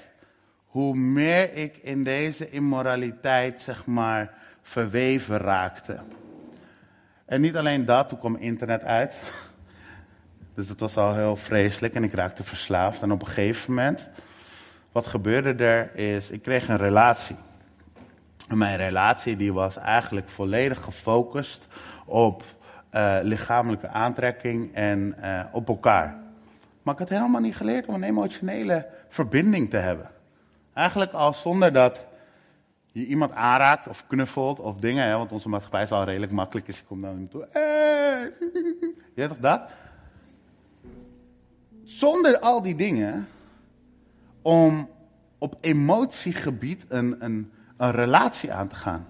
hoe 0.66 0.96
meer 0.96 1.54
ik 1.54 1.78
in 1.78 2.04
deze 2.04 2.50
immoraliteit, 2.50 3.62
zeg 3.62 3.86
maar, 3.86 4.34
verweven 4.62 5.38
raakte. 5.38 6.00
En 7.26 7.42
niet 7.42 7.56
alleen 7.56 7.86
dat, 7.86 8.10
toen 8.10 8.20
kwam 8.20 8.36
internet 8.36 8.84
uit. 8.84 9.20
Dus 10.60 10.68
dat 10.68 10.80
was 10.80 10.98
al 10.98 11.16
heel 11.16 11.36
vreselijk 11.36 11.94
en 11.94 12.04
ik 12.04 12.14
raakte 12.14 12.44
verslaafd. 12.44 13.02
En 13.02 13.12
op 13.12 13.22
een 13.22 13.28
gegeven 13.28 13.74
moment, 13.74 14.08
wat 14.92 15.08
gebeurde 15.08 15.64
er 15.64 15.96
is, 15.96 16.32
ik 16.32 16.42
kreeg 16.42 16.68
een 16.68 16.78
relatie. 16.78 17.36
En 18.48 18.58
mijn 18.58 18.78
relatie 18.78 19.36
die 19.36 19.54
was 19.54 19.78
eigenlijk 19.78 20.30
volledig 20.30 20.84
gefocust 20.84 21.68
op 22.06 22.44
uh, 22.94 23.18
lichamelijke 23.22 23.88
aantrekking 23.88 24.74
en 24.74 25.16
uh, 25.24 25.42
op 25.52 25.68
elkaar. 25.68 26.18
Maar 26.82 26.94
ik 26.94 27.00
had 27.00 27.10
helemaal 27.10 27.42
niet 27.42 27.56
geleerd 27.56 27.86
om 27.86 27.94
een 27.94 28.04
emotionele 28.04 28.88
verbinding 29.10 29.70
te 29.70 29.78
hebben. 29.78 30.10
Eigenlijk 30.74 31.12
al 31.12 31.34
zonder 31.34 31.74
dat 31.74 32.06
je 32.92 33.06
iemand 33.06 33.34
aanraakt 33.34 33.88
of 33.88 34.08
knuffelt 34.08 34.60
of 34.60 34.76
dingen. 34.76 35.06
Hè, 35.06 35.18
want 35.18 35.32
onze 35.32 35.50
maatschappij 35.50 35.84
is 35.84 35.92
al 35.92 36.04
redelijk 36.04 36.32
makkelijk. 36.32 36.66
Dus 36.66 36.78
je 36.78 36.84
komt 36.84 37.02
naar 37.02 37.12
hem 37.12 37.30
toe. 37.30 37.48
Hey. 37.52 38.34
Je 39.16 39.28
toch 39.28 39.38
dat? 39.40 39.62
Zonder 41.90 42.40
al 42.40 42.62
die 42.62 42.76
dingen. 42.76 43.28
Om 44.42 44.90
op 45.38 45.58
emotiegebied 45.62 46.86
een, 46.88 47.16
een, 47.20 47.52
een 47.78 47.92
relatie 47.92 48.54
aan 48.54 48.68
te 48.68 48.76
gaan. 48.76 49.08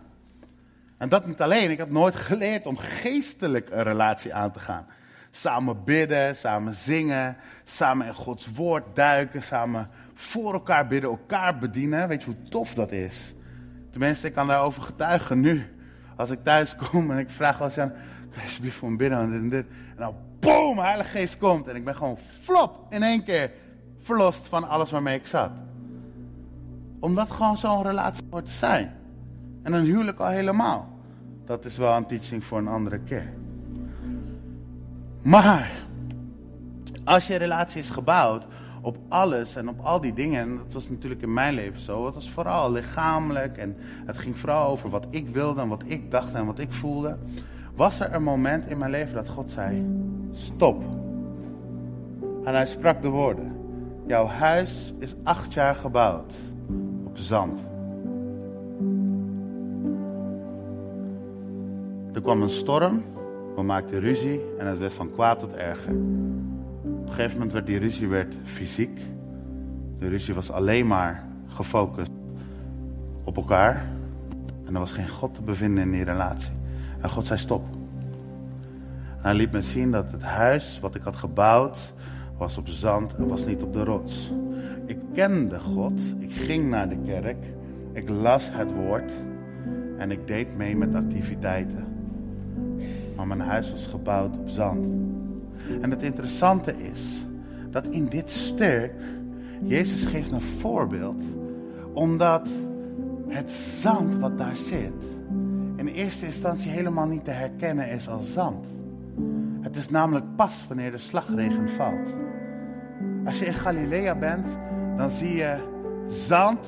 En 0.98 1.10
dat 1.10 1.28
niet 1.28 1.42
alleen. 1.42 1.72
Ik 1.72 1.80
had 1.80 1.90
nooit 1.90 2.16
geleerd 2.16 2.66
om 2.66 2.78
geestelijk 2.78 3.70
een 3.70 3.84
relatie 3.84 4.34
aan 4.34 4.52
te 4.52 4.60
gaan. 4.60 4.86
Samen 5.32 5.84
bidden, 5.84 6.36
samen 6.36 6.74
zingen, 6.74 7.38
samen 7.64 8.08
in 8.08 8.14
Gods 8.14 8.48
woord 8.52 8.96
duiken, 8.96 9.44
samen 9.44 9.90
voor 10.14 10.54
elkaar 10.54 10.88
bidden, 10.88 11.10
elkaar 11.10 11.58
bedienen. 11.58 12.08
Weet 12.08 12.24
je 12.24 12.30
hoe 12.30 12.50
tof 12.50 12.74
dat 12.74 12.92
is? 12.92 13.34
Tenminste, 13.92 14.28
ik 14.28 14.34
kan 14.34 14.48
daarover 14.48 14.82
getuigen 14.82 15.40
nu. 15.40 15.66
Als 16.16 16.30
ik 16.30 16.44
thuis 16.44 16.76
kom 16.76 17.12
en 17.12 17.18
ik 17.18 17.30
vraag 17.30 17.62
als 17.62 17.78
aan, 17.78 17.92
kan 17.92 18.32
je 18.36 18.42
alsjeblieft 18.42 18.78
voor 18.78 18.92
me 18.92 18.98
bidden 18.98 19.20
en 19.20 19.30
dit 19.30 19.40
en 19.40 19.50
dit. 19.50 19.66
En 19.68 19.96
dan 19.98 20.16
boom, 20.40 20.80
Heilige 20.80 21.10
Geest 21.10 21.38
komt. 21.38 21.68
En 21.68 21.76
ik 21.76 21.86
ben 21.86 21.96
gewoon 21.96 22.18
flop 22.42 22.86
in 22.90 23.04
één 23.04 23.24
keer 23.24 23.52
verlost 24.00 24.48
van 24.48 24.70
alles 24.70 24.92
waarmee 24.92 25.18
ik 25.18 25.28
zat. 25.28 25.52
Omdat 27.00 27.32
gewoon 27.32 27.58
zo'n 27.58 27.84
relatie 27.84 28.24
hoort 28.30 28.46
te 28.46 28.52
zijn. 28.52 28.96
En 29.64 29.74
een 29.74 29.86
huwelijk 29.86 30.20
al 30.20 30.28
helemaal. 30.28 30.90
Dat 31.46 31.66
is 31.66 31.78
wel 31.78 31.96
een 31.96 32.06
teaching 32.06 32.44
voor 32.44 32.58
een 32.58 32.68
andere 32.68 33.00
keer. 33.00 33.34
Maar, 35.22 35.72
als 37.04 37.28
je 37.28 37.36
relatie 37.36 37.82
is 37.82 37.90
gebouwd 37.90 38.46
op 38.82 38.98
alles 39.10 39.56
en 39.56 39.70
op 39.70 39.80
al 39.80 40.02
die 40.02 40.14
dingen. 40.14 40.42
En 40.42 40.58
dat 40.58 40.74
was 40.74 40.90
natuurlijk 40.90 41.22
in 41.22 41.34
mijn 41.34 41.54
leven 41.54 41.82
zo. 41.82 42.06
Het 42.06 42.16
was 42.16 42.30
vooral 42.30 42.72
lichamelijk 42.72 43.58
en 43.58 43.76
het 44.06 44.18
ging 44.18 44.38
vooral 44.38 44.70
over 44.70 44.90
wat 44.90 45.08
ik 45.10 45.30
wilde 45.30 45.62
en 45.62 45.68
wat 45.68 45.84
ik 45.86 46.12
dacht 46.12 46.34
en 46.34 46.46
wat 46.46 46.60
ik 46.60 46.74
voelde. 46.74 47.18
Was 47.76 48.00
er 48.00 48.14
een 48.14 48.24
moment 48.24 48.66
in 48.66 48.78
mijn 48.78 48.92
leven 48.92 49.16
dat 49.16 49.30
God 49.30 49.52
zei: 49.52 49.86
Stop. 50.32 50.84
En 52.44 52.54
hij 52.54 52.66
sprak 52.66 53.02
de 53.02 53.10
woorden: 53.10 53.52
Jouw 54.08 54.26
huis 54.26 54.94
is 55.00 55.16
acht 55.24 55.54
jaar 55.54 55.76
gebouwd 55.76 56.34
op 57.04 57.18
zand. 57.18 57.68
Er 62.14 62.22
kwam 62.22 62.42
een 62.42 62.50
storm, 62.50 63.04
we 63.56 63.62
maakten 63.62 64.00
ruzie 64.00 64.42
en 64.58 64.68
het 64.68 64.78
werd 64.78 64.94
van 64.94 65.12
kwaad 65.12 65.40
tot 65.40 65.54
erger 65.54 65.94
een 67.10 67.16
gegeven 67.16 67.38
moment 67.38 67.54
werd 67.54 67.66
die 67.66 67.78
ruzie 67.78 68.08
werd 68.08 68.36
fysiek. 68.44 69.00
De 70.00 70.08
ruzie 70.08 70.34
was 70.34 70.52
alleen 70.52 70.88
maar 70.88 71.24
gefocust 71.48 72.12
op 73.24 73.38
elkaar. 73.38 73.86
En 74.66 74.74
er 74.74 74.80
was 74.80 74.92
geen 74.92 75.10
God 75.10 75.36
te 75.36 75.42
bevinden 75.42 75.84
in 75.84 75.92
die 75.92 76.04
relatie. 76.04 76.52
En 77.02 77.10
God 77.10 77.26
zei 77.26 77.40
stop. 77.40 77.64
Hij 79.22 79.34
liet 79.34 79.52
me 79.52 79.62
zien 79.62 79.92
dat 79.92 80.12
het 80.12 80.22
huis 80.22 80.80
wat 80.80 80.96
ik 80.96 81.02
had 81.02 81.16
gebouwd 81.16 81.94
was 82.38 82.58
op 82.58 82.68
zand 82.68 83.16
en 83.16 83.28
was 83.28 83.46
niet 83.46 83.64
op 83.64 83.74
de 83.74 83.84
rots. 83.84 84.32
Ik 84.86 84.98
kende 85.14 85.60
God, 85.60 86.00
ik 86.20 86.32
ging 86.32 86.70
naar 86.70 86.90
de 86.90 86.98
kerk, 87.06 87.46
ik 87.94 88.10
las 88.10 88.50
het 88.52 88.72
woord 88.74 89.12
en 89.98 90.12
ik 90.12 90.28
deed 90.28 90.58
mee 90.58 90.76
met 90.76 90.96
activiteiten. 90.96 91.86
Maar 93.16 93.28
mijn 93.28 93.40
huis 93.40 93.72
was 93.72 93.88
gebouwd 93.88 94.38
op 94.38 94.50
zand. 94.50 94.86
En 95.82 95.90
het 95.90 96.02
interessante 96.02 96.74
is 96.82 97.26
dat 97.72 97.88
in 97.88 98.06
dit 98.06 98.32
stuk 98.32 98.94
Jezus 99.64 100.06
geeft 100.06 100.32
een 100.32 100.42
voorbeeld, 100.42 101.24
omdat 101.94 102.48
het 103.28 103.52
zand 103.52 104.18
wat 104.18 104.38
daar 104.38 104.58
zit 104.58 104.94
in 105.76 105.88
eerste 105.88 106.26
instantie 106.26 106.72
helemaal 106.72 107.08
niet 107.08 107.24
te 107.24 107.32
herkennen 107.32 107.90
is 107.90 108.08
als 108.10 108.34
zand. 108.34 108.66
Het 109.62 109.76
is 109.76 109.90
namelijk 109.90 110.36
pas 110.36 110.66
wanneer 110.68 110.92
de 110.92 110.98
slagregen 110.98 111.70
valt. 111.70 112.14
Als 113.26 113.40
je 113.40 113.46
in 113.46 113.54
Galilea 113.54 114.16
bent, 114.16 114.48
dan 114.98 115.10
zie 115.10 115.36
je 115.36 115.58
zand 116.08 116.68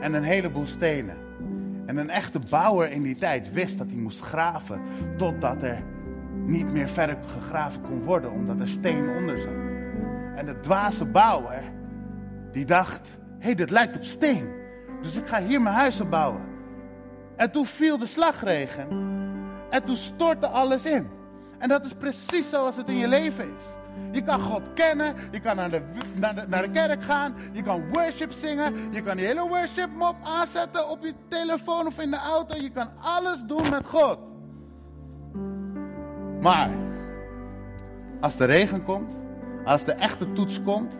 en 0.00 0.14
een 0.14 0.22
heleboel 0.22 0.66
stenen. 0.66 1.16
En 1.86 1.96
een 1.96 2.10
echte 2.10 2.38
bouwer 2.50 2.90
in 2.90 3.02
die 3.02 3.16
tijd 3.16 3.52
wist 3.52 3.78
dat 3.78 3.86
hij 3.86 3.96
moest 3.96 4.20
graven 4.20 4.80
totdat 5.16 5.62
er 5.62 5.82
niet 6.46 6.72
meer 6.72 6.88
verder 6.88 7.16
gegraven 7.38 7.80
kon 7.80 8.02
worden, 8.02 8.32
omdat 8.32 8.60
er 8.60 8.68
steen 8.68 9.08
onder 9.08 9.38
zat. 9.38 9.52
En 10.36 10.46
de 10.46 10.60
dwaze 10.60 11.04
bouwer, 11.04 11.62
die 12.52 12.64
dacht, 12.64 13.08
hé, 13.38 13.44
hey, 13.44 13.54
dit 13.54 13.70
lijkt 13.70 13.96
op 13.96 14.02
steen. 14.02 14.48
Dus 15.02 15.16
ik 15.16 15.26
ga 15.26 15.42
hier 15.42 15.62
mijn 15.62 15.74
huis 15.74 16.08
bouwen. 16.08 16.40
En 17.36 17.50
toen 17.50 17.66
viel 17.66 17.98
de 17.98 18.06
slagregen. 18.06 18.88
En 19.70 19.84
toen 19.84 19.96
stortte 19.96 20.46
alles 20.46 20.86
in. 20.86 21.06
En 21.64 21.70
dat 21.70 21.84
is 21.84 21.92
precies 21.92 22.48
zoals 22.48 22.76
het 22.76 22.88
in 22.88 22.96
je 22.96 23.08
leven 23.08 23.44
is. 23.44 23.64
Je 24.10 24.22
kan 24.22 24.40
God 24.40 24.62
kennen, 24.74 25.14
je 25.30 25.40
kan 25.40 25.56
naar 25.56 25.70
de, 25.70 25.82
naar 26.14 26.34
de, 26.34 26.44
naar 26.48 26.62
de 26.62 26.70
kerk 26.70 27.02
gaan, 27.02 27.34
je 27.52 27.62
kan 27.62 27.90
worship 27.90 28.32
zingen, 28.32 28.92
je 28.92 29.02
kan 29.02 29.16
die 29.16 29.26
hele 29.26 29.48
worship 29.48 29.90
mop 29.96 30.16
aanzetten 30.22 30.88
op 30.88 31.04
je 31.04 31.14
telefoon 31.28 31.86
of 31.86 31.98
in 31.98 32.10
de 32.10 32.16
auto. 32.16 32.56
Je 32.56 32.70
kan 32.70 32.88
alles 33.00 33.42
doen 33.42 33.70
met 33.70 33.86
God. 33.86 34.18
Maar 36.40 36.70
als 38.20 38.36
de 38.36 38.44
regen 38.44 38.84
komt, 38.84 39.14
als 39.64 39.84
de 39.84 39.92
echte 39.92 40.32
toets 40.32 40.62
komt, 40.62 40.94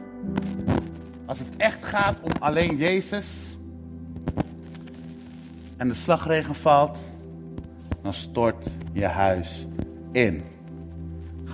als 1.26 1.38
het 1.38 1.56
echt 1.56 1.84
gaat 1.84 2.16
om 2.20 2.32
alleen 2.38 2.76
Jezus 2.76 3.56
en 5.76 5.88
de 5.88 5.94
slagregen 5.94 6.54
valt, 6.54 6.98
dan 8.02 8.14
stort 8.14 8.66
je 8.92 9.06
huis 9.06 9.66
in. 10.12 10.52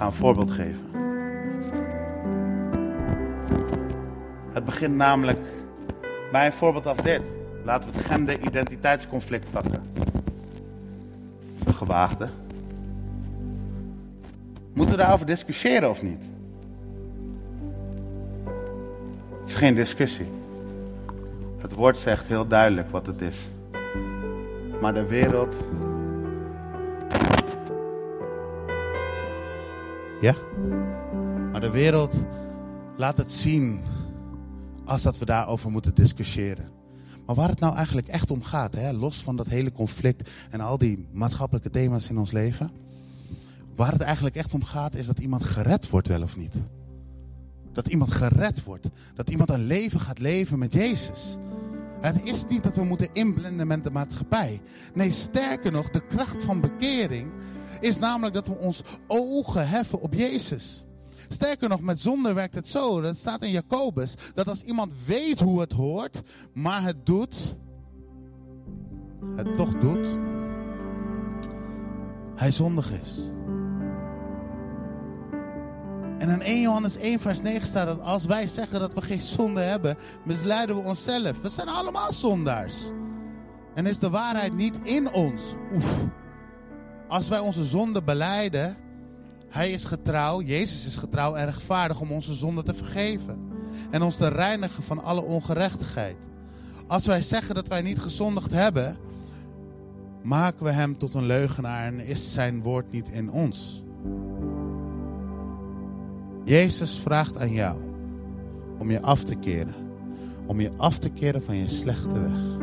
Ga 0.01 0.07
een 0.07 0.13
voorbeeld 0.13 0.51
geven. 0.51 0.81
Het 4.53 4.65
begint 4.65 4.97
namelijk 4.97 5.39
bij 6.33 6.47
een 6.47 6.53
voorbeeld 6.53 6.87
als 6.87 7.03
dit. 7.03 7.23
Laten 7.65 7.91
we 7.91 7.97
het 7.97 8.07
gender-identiteitsconflict 8.07 9.51
pakken. 9.51 9.83
Een 11.65 11.75
gewaagde. 11.75 12.29
Moeten 14.73 14.97
we 14.97 15.03
daarover 15.03 15.27
discussiëren 15.27 15.91
of 15.91 16.03
niet? 16.03 16.23
Het 19.41 19.49
is 19.49 19.55
geen 19.55 19.75
discussie. 19.75 20.29
Het 21.59 21.75
woord 21.75 21.99
zegt 21.99 22.27
heel 22.27 22.47
duidelijk 22.47 22.91
wat 22.91 23.07
het 23.07 23.21
is. 23.21 23.49
Maar 24.81 24.95
de 24.95 25.07
wereld. 25.07 25.55
Ja? 30.21 30.35
Maar 31.53 31.61
de 31.61 31.71
wereld 31.71 32.15
laat 32.97 33.19
het 33.19 33.33
zien 33.33 33.81
als 34.85 35.03
dat 35.03 35.19
we 35.19 35.25
daarover 35.25 35.71
moeten 35.71 35.95
discussiëren. 35.95 36.69
Maar 37.27 37.35
waar 37.35 37.49
het 37.49 37.61
nou 37.61 37.75
eigenlijk 37.75 38.09
echt 38.09 38.31
om 38.31 38.43
gaat, 38.43 38.75
hè, 38.75 38.93
los 38.93 39.23
van 39.23 39.37
dat 39.37 39.47
hele 39.47 39.73
conflict 39.73 40.31
en 40.51 40.61
al 40.61 40.79
die 40.79 41.07
maatschappelijke 41.13 41.71
thema's 41.71 42.09
in 42.09 42.19
ons 42.19 42.33
leven. 42.33 42.71
Waar 43.77 43.93
het 43.93 44.01
eigenlijk 44.01 44.37
echt 44.37 44.55
om 44.55 44.65
gaat, 44.65 44.95
is 44.95 45.07
dat 45.07 45.19
iemand 45.19 45.43
gered 45.43 45.91
wordt, 45.91 46.09
wel 46.09 46.23
of 46.23 46.37
niet. 46.37 46.55
Dat 47.73 47.87
iemand 47.87 48.13
gered 48.13 48.65
wordt. 48.65 48.87
Dat 49.15 49.31
iemand 49.31 49.51
een 49.51 49.65
leven 49.65 50.01
gaat 50.01 50.19
leven 50.19 50.59
met 50.59 50.73
Jezus. 50.73 51.39
Het 52.01 52.21
is 52.25 52.45
niet 52.49 52.63
dat 52.63 52.77
we 52.77 52.85
moeten 52.85 53.09
inblenden 53.13 53.67
met 53.67 53.85
de 53.85 53.91
maatschappij. 53.91 54.61
Nee, 54.95 55.11
sterker 55.11 55.73
nog, 55.73 55.91
de 55.91 56.07
kracht 56.07 56.45
van 56.45 56.61
bekering 56.61 57.31
is 57.81 57.99
namelijk 57.99 58.35
dat 58.35 58.49
we 58.49 58.59
ons 58.59 58.83
ogen 59.07 59.69
heffen 59.69 60.01
op 60.01 60.15
Jezus. 60.15 60.85
Sterker 61.29 61.69
nog, 61.69 61.81
met 61.81 62.01
zonde 62.01 62.33
werkt 62.33 62.55
het 62.55 62.69
zo. 62.69 63.01
Dat 63.01 63.17
staat 63.17 63.43
in 63.43 63.51
Jacobus. 63.51 64.15
Dat 64.35 64.49
als 64.49 64.63
iemand 64.63 64.93
weet 65.07 65.41
hoe 65.41 65.61
het 65.61 65.73
hoort, 65.73 66.23
maar 66.53 66.83
het 66.83 67.07
doet. 67.07 67.57
Het 69.37 69.57
toch 69.57 69.79
doet. 69.79 70.07
Hij 72.35 72.51
zondig 72.51 72.93
is. 72.93 73.31
En 76.19 76.29
in 76.29 76.43
1 76.43 76.61
Johannes 76.61 76.97
1 76.97 77.21
vers 77.21 77.41
9 77.41 77.67
staat 77.67 77.87
dat 77.87 78.01
als 78.01 78.25
wij 78.25 78.47
zeggen 78.47 78.81
dat 78.81 78.95
we 78.95 79.03
geen 79.03 79.21
zonde 79.21 79.61
hebben, 79.61 79.97
misleiden 80.25 80.77
we 80.77 80.83
onszelf. 80.83 81.41
We 81.41 81.49
zijn 81.49 81.69
allemaal 81.69 82.13
zondaars. 82.13 82.75
En 83.75 83.87
is 83.87 83.99
de 83.99 84.11
waarheid 84.11 84.55
niet 84.55 84.79
in 84.83 85.13
ons. 85.13 85.43
Oef. 85.75 86.07
Als 87.11 87.29
wij 87.29 87.39
onze 87.39 87.65
zonde 87.65 88.03
beleiden, 88.03 88.77
hij 89.49 89.71
is 89.71 89.85
getrouw, 89.85 90.43
Jezus 90.43 90.87
is 90.87 90.97
getrouw 90.97 91.35
en 91.35 91.45
rechtvaardig 91.45 92.01
om 92.01 92.13
onze 92.13 92.35
zonde 92.35 92.63
te 92.63 92.75
vergeven. 92.75 93.39
En 93.91 94.03
ons 94.03 94.17
te 94.17 94.29
reinigen 94.29 94.83
van 94.83 95.03
alle 95.03 95.23
ongerechtigheid. 95.23 96.17
Als 96.87 97.07
wij 97.07 97.23
zeggen 97.23 97.55
dat 97.55 97.69
wij 97.69 97.83
niet 97.83 97.99
gezondigd 97.99 98.51
hebben, 98.53 98.97
maken 100.23 100.65
we 100.65 100.71
hem 100.71 100.99
tot 100.99 101.15
een 101.15 101.27
leugenaar 101.27 101.87
en 101.87 102.07
is 102.07 102.33
zijn 102.33 102.63
woord 102.63 102.93
niet 102.93 103.09
in 103.09 103.31
ons. 103.31 103.83
Jezus 106.45 106.99
vraagt 106.99 107.39
aan 107.39 107.53
jou 107.53 107.79
om 108.79 108.91
je 108.91 109.03
af 109.03 109.25
te 109.25 109.35
keren. 109.35 109.75
Om 110.47 110.61
je 110.61 110.71
af 110.77 110.99
te 110.99 111.09
keren 111.09 111.43
van 111.43 111.57
je 111.57 111.69
slechte 111.69 112.21
weg. 112.21 112.60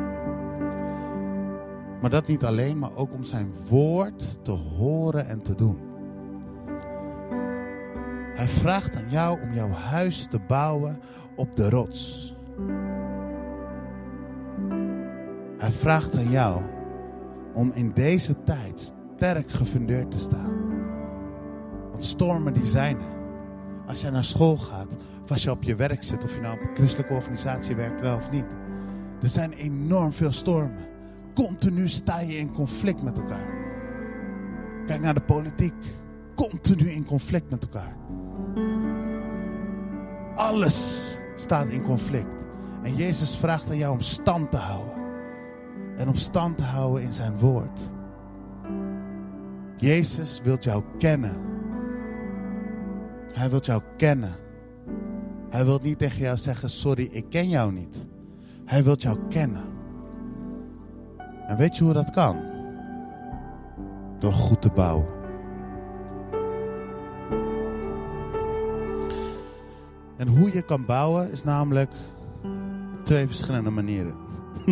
Maar 2.01 2.09
dat 2.09 2.27
niet 2.27 2.45
alleen, 2.45 2.79
maar 2.79 2.95
ook 2.95 3.13
om 3.13 3.23
zijn 3.23 3.53
woord 3.69 4.43
te 4.43 4.51
horen 4.51 5.27
en 5.27 5.41
te 5.41 5.55
doen. 5.55 5.77
Hij 8.35 8.47
vraagt 8.47 8.95
aan 8.95 9.09
jou 9.09 9.41
om 9.41 9.53
jouw 9.53 9.69
huis 9.69 10.27
te 10.27 10.39
bouwen 10.47 10.99
op 11.35 11.55
de 11.55 11.69
rots. 11.69 12.35
Hij 15.57 15.71
vraagt 15.71 16.15
aan 16.15 16.29
jou 16.29 16.61
om 17.53 17.71
in 17.73 17.91
deze 17.93 18.43
tijd 18.43 18.93
sterk 19.15 19.49
gefundeerd 19.49 20.11
te 20.11 20.19
staan. 20.19 20.55
Want 21.91 22.05
stormen 22.05 22.53
die 22.53 22.65
zijn 22.65 22.97
er. 22.97 23.15
Als 23.87 24.01
jij 24.01 24.09
naar 24.09 24.23
school 24.23 24.57
gaat, 24.57 24.87
of 25.23 25.31
als 25.31 25.43
je 25.43 25.51
op 25.51 25.63
je 25.63 25.75
werk 25.75 26.03
zit, 26.03 26.23
of 26.23 26.35
je 26.35 26.41
nou 26.41 26.55
op 26.55 26.61
een 26.61 26.75
christelijke 26.75 27.13
organisatie 27.13 27.75
werkt, 27.75 28.01
wel 28.01 28.15
of 28.15 28.31
niet. 28.31 28.45
Er 29.21 29.29
zijn 29.29 29.53
enorm 29.53 30.13
veel 30.13 30.31
stormen. 30.31 30.87
Continu 31.37 31.87
sta 31.87 32.19
je 32.19 32.37
in 32.37 32.53
conflict 32.53 33.03
met 33.03 33.17
elkaar. 33.17 33.47
Kijk 34.85 35.01
naar 35.01 35.13
de 35.13 35.21
politiek. 35.21 35.73
Continu 36.35 36.89
in 36.89 37.05
conflict 37.05 37.49
met 37.49 37.63
elkaar. 37.63 37.95
Alles 40.35 41.11
staat 41.35 41.67
in 41.67 41.83
conflict. 41.83 42.27
En 42.83 42.95
Jezus 42.95 43.35
vraagt 43.35 43.69
aan 43.69 43.77
jou 43.77 43.93
om 43.93 44.01
stand 44.01 44.51
te 44.51 44.57
houden. 44.57 44.93
En 45.97 46.07
om 46.07 46.15
stand 46.15 46.57
te 46.57 46.63
houden 46.63 47.03
in 47.03 47.13
zijn 47.13 47.37
woord. 47.37 47.91
Jezus 49.75 50.41
wil 50.43 50.57
jou 50.59 50.83
kennen. 50.97 51.37
Hij 53.33 53.49
wil 53.49 53.61
jou 53.61 53.81
kennen. 53.97 54.35
Hij 55.49 55.65
wil 55.65 55.79
niet 55.83 55.97
tegen 55.97 56.21
jou 56.21 56.37
zeggen: 56.37 56.69
Sorry, 56.69 57.09
ik 57.11 57.25
ken 57.29 57.49
jou 57.49 57.71
niet. 57.71 58.05
Hij 58.65 58.83
wil 58.83 58.95
jou 58.95 59.17
kennen. 59.29 59.76
En 61.47 61.57
weet 61.57 61.77
je 61.77 61.83
hoe 61.83 61.93
dat 61.93 62.09
kan? 62.09 62.41
Door 64.19 64.33
goed 64.33 64.61
te 64.61 64.69
bouwen. 64.69 65.05
En 70.17 70.27
hoe 70.27 70.53
je 70.53 70.61
kan 70.61 70.85
bouwen 70.85 71.31
is 71.31 71.43
namelijk 71.43 71.91
twee 73.03 73.27
verschillende 73.27 73.69
manieren. 73.69 74.13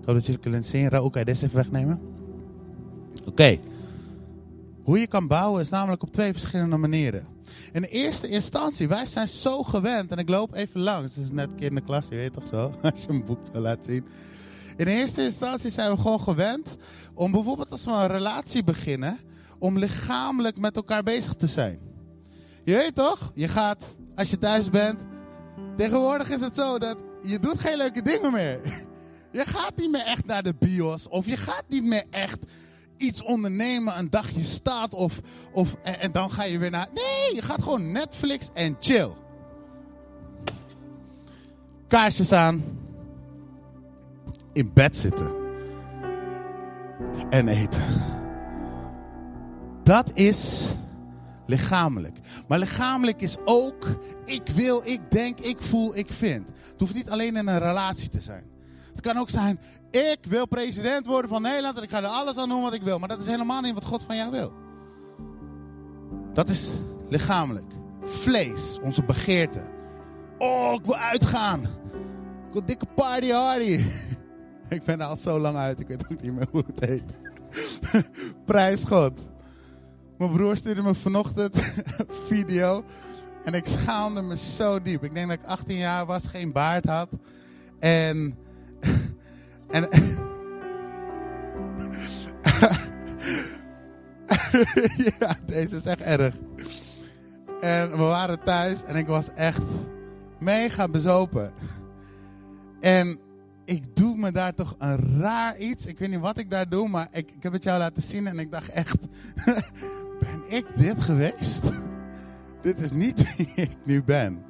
ik 0.00 0.06
hoop 0.06 0.14
dat 0.14 0.26
jullie 0.26 0.40
kunnen 0.40 0.64
zien. 0.64 0.88
Raoul, 0.88 1.10
kan 1.10 1.20
je 1.20 1.26
deze 1.26 1.44
even 1.44 1.56
wegnemen? 1.56 2.00
Oké. 3.26 3.58
Hoe 4.82 4.98
je 4.98 5.06
kan 5.06 5.26
bouwen 5.26 5.60
is 5.60 5.68
namelijk 5.68 6.02
op 6.02 6.12
twee 6.12 6.32
verschillende 6.32 6.76
manieren. 6.76 7.26
In 7.72 7.82
eerste 7.82 8.28
instantie, 8.28 8.88
wij 8.88 9.06
zijn 9.06 9.28
zo 9.28 9.62
gewend, 9.62 10.10
en 10.10 10.18
ik 10.18 10.28
loop 10.28 10.54
even 10.54 10.80
langs, 10.80 11.14
het 11.14 11.24
is 11.24 11.30
net 11.30 11.48
klas, 11.84 12.06
je 12.08 12.16
weet 12.16 12.32
toch 12.32 12.48
zo, 12.48 12.72
als 12.82 13.02
je 13.02 13.08
een 13.08 13.24
boek 13.24 13.38
zo 13.52 13.60
laat 13.60 13.84
zien. 13.84 14.06
In 14.76 14.86
eerste 14.86 15.22
instantie 15.22 15.70
zijn 15.70 15.90
we 15.90 15.96
gewoon 15.96 16.20
gewend 16.20 16.76
om 17.14 17.32
bijvoorbeeld 17.32 17.70
als 17.70 17.84
we 17.84 17.90
een 17.90 18.06
relatie 18.06 18.64
beginnen, 18.64 19.18
om 19.58 19.78
lichamelijk 19.78 20.58
met 20.58 20.76
elkaar 20.76 21.02
bezig 21.02 21.34
te 21.34 21.46
zijn. 21.46 21.78
Je 22.64 22.74
weet 22.74 22.94
toch, 22.94 23.32
je 23.34 23.48
gaat, 23.48 23.94
als 24.14 24.30
je 24.30 24.38
thuis 24.38 24.70
bent, 24.70 24.98
tegenwoordig 25.76 26.30
is 26.30 26.40
het 26.40 26.54
zo 26.54 26.78
dat 26.78 26.96
je 27.22 27.38
doet 27.38 27.60
geen 27.60 27.76
leuke 27.76 28.02
dingen 28.02 28.32
meer. 28.32 28.60
Je 29.32 29.44
gaat 29.46 29.76
niet 29.76 29.90
meer 29.90 30.04
echt 30.04 30.26
naar 30.26 30.42
de 30.42 30.54
bios, 30.58 31.08
of 31.08 31.26
je 31.26 31.36
gaat 31.36 31.64
niet 31.68 31.84
meer 31.84 32.04
echt 32.10 32.38
iets 33.00 33.22
ondernemen, 33.22 33.98
een 33.98 34.10
dagje 34.10 34.44
staat 34.44 34.94
of, 34.94 35.20
of 35.52 35.76
en, 35.82 36.00
en, 36.00 36.12
dan 36.12 36.30
ga 36.30 36.44
je 36.44 36.58
weer 36.58 36.70
naar. 36.70 36.88
Nee, 36.94 37.34
je 37.34 37.42
gaat 37.42 37.62
gewoon 37.62 37.92
Netflix 37.92 38.48
en 38.52 38.76
chill. 38.80 39.10
Kaarsjes 41.88 42.32
aan. 42.32 42.62
In 44.52 44.70
bed 44.72 44.96
zitten. 44.96 45.32
En 47.30 47.48
eten. 47.48 47.82
Dat 49.82 50.10
is 50.14 50.68
lichamelijk. 51.46 52.18
Maar 52.48 52.58
lichamelijk 52.58 53.22
is 53.22 53.36
ook 53.44 53.86
ik 54.24 54.48
wil, 54.48 54.82
ik 54.84 55.00
denk, 55.10 55.40
ik 55.40 55.62
voel, 55.62 55.96
ik 55.96 56.12
vind. 56.12 56.46
Het 56.70 56.80
hoeft 56.80 56.94
niet 56.94 57.10
alleen 57.10 57.36
in 57.36 57.48
een 57.48 57.58
relatie 57.58 58.08
te 58.08 58.20
zijn. 58.20 58.49
Het 59.00 59.12
kan 59.12 59.20
ook 59.20 59.30
zijn, 59.30 59.60
ik 59.90 60.18
wil 60.22 60.46
president 60.46 61.06
worden 61.06 61.30
van 61.30 61.42
Nederland 61.42 61.76
en 61.76 61.82
ik 61.82 61.90
ga 61.90 61.98
er 61.98 62.06
alles 62.06 62.36
aan 62.36 62.48
doen 62.48 62.62
wat 62.62 62.72
ik 62.72 62.82
wil. 62.82 62.98
Maar 62.98 63.08
dat 63.08 63.20
is 63.20 63.26
helemaal 63.26 63.60
niet 63.60 63.74
wat 63.74 63.84
God 63.84 64.02
van 64.02 64.16
jou 64.16 64.30
wil. 64.30 64.52
Dat 66.32 66.48
is 66.48 66.70
lichamelijk. 67.08 67.72
Vlees, 68.02 68.78
onze 68.82 69.02
begeerte. 69.02 69.62
Oh, 70.38 70.72
ik 70.78 70.84
wil 70.84 70.96
uitgaan. 70.96 71.62
Ik 72.46 72.52
wil 72.52 72.64
dikke 72.64 72.86
party 72.86 73.30
hardy. 73.30 73.84
ik 74.68 74.82
ben 74.84 75.00
er 75.00 75.06
al 75.06 75.16
zo 75.16 75.38
lang 75.38 75.56
uit, 75.56 75.80
ik 75.80 75.88
weet 75.88 76.04
ook 76.12 76.22
niet 76.22 76.32
meer 76.32 76.46
hoe 76.50 76.64
het 76.66 76.84
heet. 76.84 77.12
Prijs 78.44 78.84
God. 78.84 79.12
Mijn 80.18 80.32
broer 80.32 80.56
stuurde 80.56 80.82
me 80.82 80.94
vanochtend 80.94 81.58
video. 82.28 82.84
En 83.44 83.54
ik 83.54 83.66
schaamde 83.66 84.22
me 84.22 84.36
zo 84.36 84.82
diep. 84.82 85.04
Ik 85.04 85.14
denk 85.14 85.28
dat 85.28 85.38
ik 85.38 85.46
18 85.46 85.76
jaar 85.76 86.06
was, 86.06 86.26
geen 86.26 86.52
baard 86.52 86.84
had. 86.84 87.08
En 87.78 88.36
en. 89.70 89.88
ja, 95.18 95.36
deze 95.46 95.76
is 95.76 95.84
echt 95.84 96.00
erg. 96.00 96.34
En 97.60 97.90
we 97.90 97.96
waren 97.96 98.44
thuis 98.44 98.84
en 98.84 98.96
ik 98.96 99.06
was 99.06 99.28
echt 99.34 99.62
mega 100.38 100.88
bezopen. 100.88 101.52
En 102.80 103.18
ik 103.64 103.96
doe 103.96 104.16
me 104.16 104.32
daar 104.32 104.54
toch 104.54 104.74
een 104.78 105.20
raar 105.20 105.58
iets. 105.58 105.86
Ik 105.86 105.98
weet 105.98 106.10
niet 106.10 106.20
wat 106.20 106.38
ik 106.38 106.50
daar 106.50 106.68
doe, 106.68 106.88
maar 106.88 107.08
ik, 107.10 107.30
ik 107.30 107.42
heb 107.42 107.52
het 107.52 107.62
jou 107.62 107.78
laten 107.78 108.02
zien 108.02 108.26
en 108.26 108.38
ik 108.38 108.50
dacht 108.50 108.68
echt: 108.68 108.98
ben 110.20 110.42
ik 110.46 110.66
dit 110.76 111.00
geweest? 111.00 111.62
dit 112.62 112.78
is 112.78 112.90
niet 112.90 113.36
wie 113.36 113.52
ik 113.54 113.70
nu 113.84 114.02
ben. 114.02 114.42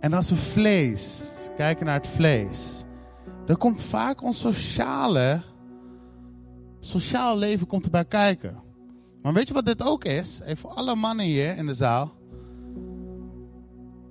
En 0.00 0.12
als 0.12 0.30
we 0.30 0.36
vlees, 0.36 1.31
kijken 1.56 1.86
naar 1.86 2.00
het 2.00 2.06
vlees 2.06 2.84
dan 3.46 3.56
komt 3.56 3.82
vaak 3.82 4.22
ons 4.22 4.40
sociale, 4.40 5.42
sociaal 6.80 7.38
leven 7.38 7.66
komt 7.66 7.84
erbij 7.84 8.04
kijken. 8.04 8.62
Maar 9.22 9.32
weet 9.32 9.48
je 9.48 9.54
wat 9.54 9.66
dit 9.66 9.82
ook 9.82 10.04
is? 10.04 10.40
Even 10.40 10.56
voor 10.56 10.70
alle 10.70 10.94
mannen 10.94 11.26
hier 11.26 11.56
in 11.56 11.66
de 11.66 11.74
zaal. 11.74 12.12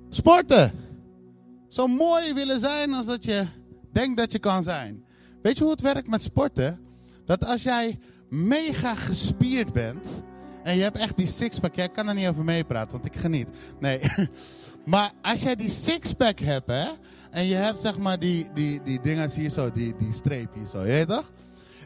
Sporten. 0.09 0.71
Zo 1.67 1.87
mooi 1.87 2.33
willen 2.33 2.59
zijn 2.59 2.93
als 2.93 3.05
dat 3.05 3.25
je 3.25 3.45
denkt 3.91 4.17
dat 4.17 4.31
je 4.31 4.39
kan 4.39 4.63
zijn. 4.63 5.05
Weet 5.41 5.57
je 5.57 5.63
hoe 5.63 5.71
het 5.71 5.81
werkt 5.81 6.07
met 6.07 6.23
sporten? 6.23 6.79
Dat 7.25 7.45
als 7.45 7.63
jij 7.63 7.99
mega 8.29 8.95
gespierd 8.95 9.73
bent 9.73 10.05
En 10.63 10.75
je 10.75 10.81
hebt 10.81 10.97
echt 10.97 11.17
die 11.17 11.27
sixpack. 11.27 11.75
Jij 11.75 11.89
kan 11.89 12.07
er 12.07 12.13
niet 12.13 12.27
over 12.27 12.43
meepraten, 12.43 12.91
want 12.91 13.05
ik 13.05 13.15
geniet. 13.15 13.47
Nee. 13.79 13.99
Maar 14.85 15.11
als 15.21 15.41
jij 15.41 15.55
die 15.55 15.69
sixpack 15.69 16.39
hebt, 16.39 16.67
hè. 16.67 16.87
En 17.31 17.45
je 17.45 17.55
hebt 17.55 17.81
zeg 17.81 17.99
maar 17.99 18.19
die, 18.19 18.47
die, 18.53 18.81
die 18.83 18.99
dingen 18.99 19.29
hier 19.31 19.49
zo, 19.49 19.71
die, 19.71 19.95
die 19.97 20.13
streep 20.13 20.49
zo, 20.67 20.79
je 20.79 20.85
weet 20.85 21.07
toch? 21.07 21.31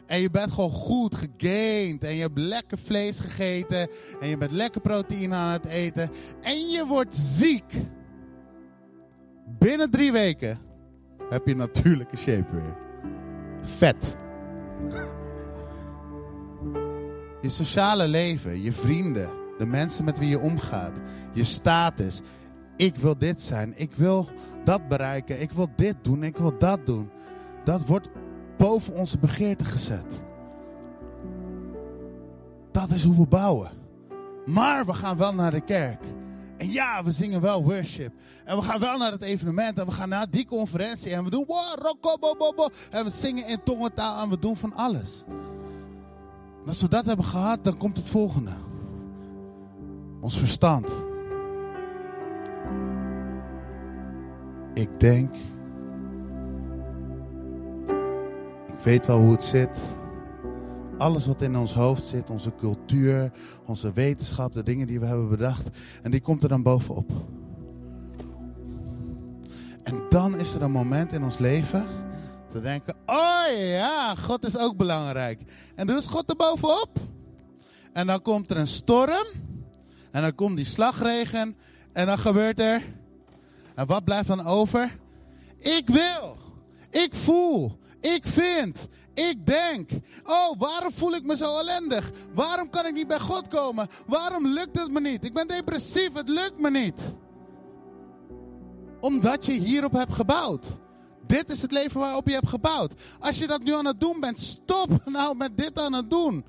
En 0.06 0.20
je 0.20 0.30
bent 0.30 0.52
gewoon 0.52 0.70
goed 0.70 1.14
gegained. 1.14 2.04
En 2.04 2.14
je 2.14 2.20
hebt 2.20 2.38
lekker 2.38 2.78
vlees 2.78 3.18
gegeten. 3.18 3.88
En 4.20 4.28
je 4.28 4.36
bent 4.36 4.52
lekker 4.52 4.80
proteïne 4.80 5.34
aan 5.34 5.52
het 5.52 5.64
eten. 5.64 6.10
En 6.42 6.68
je 6.68 6.86
wordt 6.86 7.16
ziek. 7.16 7.72
Binnen 9.58 9.90
drie 9.90 10.12
weken 10.12 10.58
heb 11.30 11.46
je 11.46 11.56
natuurlijke 11.56 12.16
shape 12.16 12.52
weer. 12.52 12.76
Vet. 13.62 14.16
Je 17.42 17.48
sociale 17.48 18.08
leven, 18.08 18.62
je 18.62 18.72
vrienden, 18.72 19.30
de 19.58 19.66
mensen 19.66 20.04
met 20.04 20.18
wie 20.18 20.28
je 20.28 20.40
omgaat, 20.40 20.92
je 21.32 21.44
status. 21.44 22.20
Ik 22.76 22.96
wil 22.96 23.18
dit 23.18 23.42
zijn, 23.42 23.72
ik 23.76 23.94
wil 23.94 24.28
dat 24.64 24.88
bereiken, 24.88 25.40
ik 25.40 25.52
wil 25.52 25.68
dit 25.76 25.96
doen, 26.02 26.22
ik 26.22 26.36
wil 26.36 26.58
dat 26.58 26.86
doen. 26.86 27.10
Dat 27.64 27.86
wordt 27.86 28.08
boven 28.56 28.94
onze 28.94 29.18
begeerte 29.18 29.64
gezet. 29.64 30.04
Dat 32.70 32.90
is 32.90 33.04
hoe 33.04 33.16
we 33.16 33.26
bouwen. 33.26 33.70
Maar 34.46 34.86
we 34.86 34.94
gaan 34.94 35.16
wel 35.16 35.34
naar 35.34 35.50
de 35.50 35.60
kerk. 35.60 36.00
En 36.56 36.70
ja, 36.72 37.04
we 37.04 37.12
zingen 37.12 37.40
wel 37.40 37.64
worship. 37.64 38.12
En 38.44 38.56
we 38.56 38.62
gaan 38.62 38.80
wel 38.80 38.98
naar 38.98 39.12
het 39.12 39.22
evenement. 39.22 39.78
En 39.78 39.86
we 39.86 39.92
gaan 39.92 40.08
naar 40.08 40.30
die 40.30 40.46
conferentie. 40.46 41.12
En 41.12 41.24
we 41.24 41.30
doen 41.30 41.46
En 42.90 43.04
we 43.04 43.10
zingen 43.10 43.46
in 43.46 43.62
tongentaal. 43.64 44.22
En 44.22 44.28
we 44.28 44.38
doen 44.38 44.56
van 44.56 44.74
alles. 44.74 45.24
En 46.62 46.68
als 46.68 46.80
we 46.80 46.88
dat 46.88 47.04
hebben 47.04 47.24
gehad, 47.24 47.64
dan 47.64 47.76
komt 47.76 47.96
het 47.96 48.08
volgende. 48.08 48.52
Ons 50.20 50.38
verstand. 50.38 51.05
Ik 54.76 55.00
denk. 55.00 55.34
Ik 58.66 58.82
weet 58.82 59.06
wel 59.06 59.18
hoe 59.18 59.32
het 59.32 59.44
zit. 59.44 59.78
Alles 60.98 61.26
wat 61.26 61.42
in 61.42 61.56
ons 61.56 61.72
hoofd 61.74 62.04
zit, 62.04 62.30
onze 62.30 62.54
cultuur, 62.54 63.32
onze 63.64 63.92
wetenschap, 63.92 64.52
de 64.52 64.62
dingen 64.62 64.86
die 64.86 65.00
we 65.00 65.06
hebben 65.06 65.28
bedacht. 65.28 65.68
En 66.02 66.10
die 66.10 66.20
komt 66.20 66.42
er 66.42 66.48
dan 66.48 66.62
bovenop. 66.62 67.12
En 69.82 70.02
dan 70.08 70.38
is 70.38 70.54
er 70.54 70.62
een 70.62 70.70
moment 70.70 71.12
in 71.12 71.24
ons 71.24 71.38
leven 71.38 71.86
te 72.52 72.60
denken: 72.60 72.94
oh 73.06 73.44
ja, 73.56 74.14
God 74.14 74.44
is 74.44 74.56
ook 74.56 74.76
belangrijk. 74.76 75.40
En 75.74 75.86
dus 75.86 76.06
God 76.06 76.30
er 76.30 76.36
bovenop. 76.36 76.98
En 77.92 78.06
dan 78.06 78.22
komt 78.22 78.50
er 78.50 78.56
een 78.56 78.66
storm. 78.66 79.26
En 80.10 80.22
dan 80.22 80.34
komt 80.34 80.56
die 80.56 80.66
slagregen. 80.66 81.56
En 81.92 82.06
dan 82.06 82.18
gebeurt 82.18 82.60
er. 82.60 82.82
En 83.76 83.86
wat 83.86 84.04
blijft 84.04 84.28
dan 84.28 84.46
over? 84.46 84.98
Ik 85.58 85.88
wil. 85.88 86.36
Ik 86.90 87.14
voel. 87.14 87.78
Ik 88.00 88.26
vind. 88.26 88.88
Ik 89.14 89.46
denk. 89.46 89.90
Oh, 90.24 90.58
waarom 90.58 90.92
voel 90.92 91.14
ik 91.14 91.22
me 91.24 91.36
zo 91.36 91.58
ellendig? 91.58 92.10
Waarom 92.34 92.70
kan 92.70 92.86
ik 92.86 92.94
niet 92.94 93.06
bij 93.06 93.20
God 93.20 93.48
komen? 93.48 93.88
Waarom 94.06 94.46
lukt 94.46 94.78
het 94.78 94.90
me 94.90 95.00
niet? 95.00 95.24
Ik 95.24 95.34
ben 95.34 95.48
depressief. 95.48 96.12
Het 96.12 96.28
lukt 96.28 96.58
me 96.58 96.70
niet. 96.70 97.00
Omdat 99.00 99.46
je 99.46 99.52
hierop 99.52 99.92
hebt 99.92 100.14
gebouwd. 100.14 100.66
Dit 101.26 101.50
is 101.50 101.62
het 101.62 101.72
leven 101.72 102.00
waarop 102.00 102.28
je 102.28 102.34
hebt 102.34 102.48
gebouwd. 102.48 102.92
Als 103.20 103.38
je 103.38 103.46
dat 103.46 103.62
nu 103.62 103.74
aan 103.74 103.86
het 103.86 104.00
doen 104.00 104.20
bent, 104.20 104.38
stop 104.38 104.88
nou 105.04 105.36
met 105.36 105.56
dit 105.56 105.80
aan 105.80 105.92
het 105.92 106.10
doen. 106.10 106.44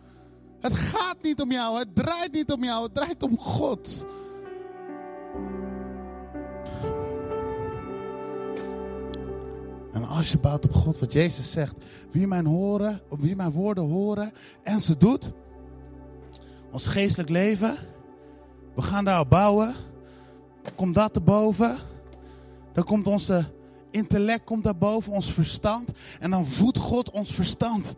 Het 0.60 0.74
gaat 0.74 1.18
niet 1.22 1.42
om 1.42 1.52
jou, 1.52 1.78
het 1.78 1.96
draait 1.96 2.32
niet 2.32 2.52
om 2.52 2.64
jou, 2.64 2.84
het 2.84 2.96
draait 2.96 3.24
om 3.24 3.38
God. 3.38 4.06
En 9.98 10.08
als 10.08 10.32
je 10.32 10.38
bouwt 10.38 10.66
op 10.66 10.74
God, 10.74 11.00
wat 11.00 11.14
Jezus 11.14 11.52
zegt, 11.52 11.76
wie 12.12 12.28
mijn, 12.28 12.46
horen, 12.46 13.02
wie 13.10 13.36
mijn 13.36 13.52
woorden 13.52 13.84
horen 13.84 14.32
en 14.64 14.82
ze 14.82 14.98
doet, 14.98 15.32
ons 16.72 16.88
geestelijk 16.88 17.30
leven, 17.30 17.76
we 18.76 18.82
gaan 18.82 19.06
daarop 19.06 19.30
bouwen, 19.30 19.76
komt 20.76 20.96
dat 20.96 21.14
te 21.14 21.22
boven, 21.22 21.78
dan 22.74 22.84
komt 22.84 23.08
onze 23.08 23.46
intellect 23.92 24.44
komt 24.44 24.64
daarboven, 24.64 25.14
ons 25.14 25.34
verstand. 25.34 25.90
En 26.20 26.30
dan 26.30 26.46
voedt 26.46 26.78
God 26.78 27.12
ons 27.12 27.34
verstand. 27.34 27.96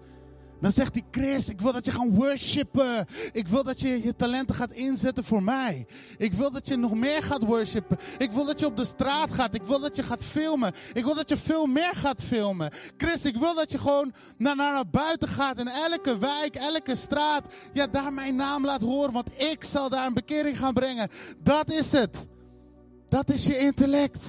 Dan 0.62 0.72
zegt 0.72 0.94
hij, 0.94 1.04
Chris, 1.12 1.50
ik 1.50 1.62
wil 1.62 1.72
dat 1.72 1.86
je 1.86 1.92
gaat 1.92 2.08
worshipen. 2.10 3.06
Ik 3.32 3.48
wil 3.48 3.64
dat 3.64 3.82
je 3.82 4.04
je 4.04 4.16
talenten 4.16 4.56
gaat 4.56 4.72
inzetten 4.72 5.24
voor 5.24 5.44
mij. 5.44 5.86
Ik 6.18 6.34
wil 6.34 6.52
dat 6.52 6.68
je 6.68 6.76
nog 6.76 6.94
meer 6.94 7.24
gaat 7.24 7.44
worshipen. 7.44 7.98
Ik 8.18 8.32
wil 8.32 8.46
dat 8.46 8.60
je 8.60 8.66
op 8.66 8.78
de 8.78 8.86
straat 8.86 9.34
gaat. 9.34 9.54
Ik 9.54 9.64
wil 9.64 9.80
dat 9.80 9.96
je 9.96 10.04
gaat 10.04 10.24
filmen. 10.24 10.74
Ik 10.94 11.04
wil 11.04 11.16
dat 11.16 11.30
je 11.30 11.38
veel 11.38 11.66
meer 11.66 11.96
gaat 11.96 12.22
filmen. 12.22 12.72
Chris, 12.98 13.26
ik 13.26 13.36
wil 13.36 13.56
dat 13.56 13.72
je 13.72 13.78
gewoon 13.78 14.14
naar, 14.38 14.56
naar 14.56 14.90
buiten 14.90 15.28
gaat. 15.28 15.58
En 15.58 15.68
elke 15.68 16.18
wijk, 16.18 16.56
elke 16.56 16.96
straat, 16.96 17.44
ja, 17.74 17.88
daar 17.88 18.14
mijn 18.14 18.36
naam 18.36 18.66
laat 18.66 18.82
horen. 18.82 19.14
Want 19.14 19.42
ik 19.42 19.64
zal 19.64 19.90
daar 19.90 20.06
een 20.06 20.14
bekering 20.14 20.58
gaan 20.58 20.74
brengen. 20.74 21.10
Dat 21.44 21.72
is 21.72 21.92
het. 21.92 22.18
Dat 23.10 23.30
is 23.30 23.46
je 23.46 23.58
intellect 23.58 24.24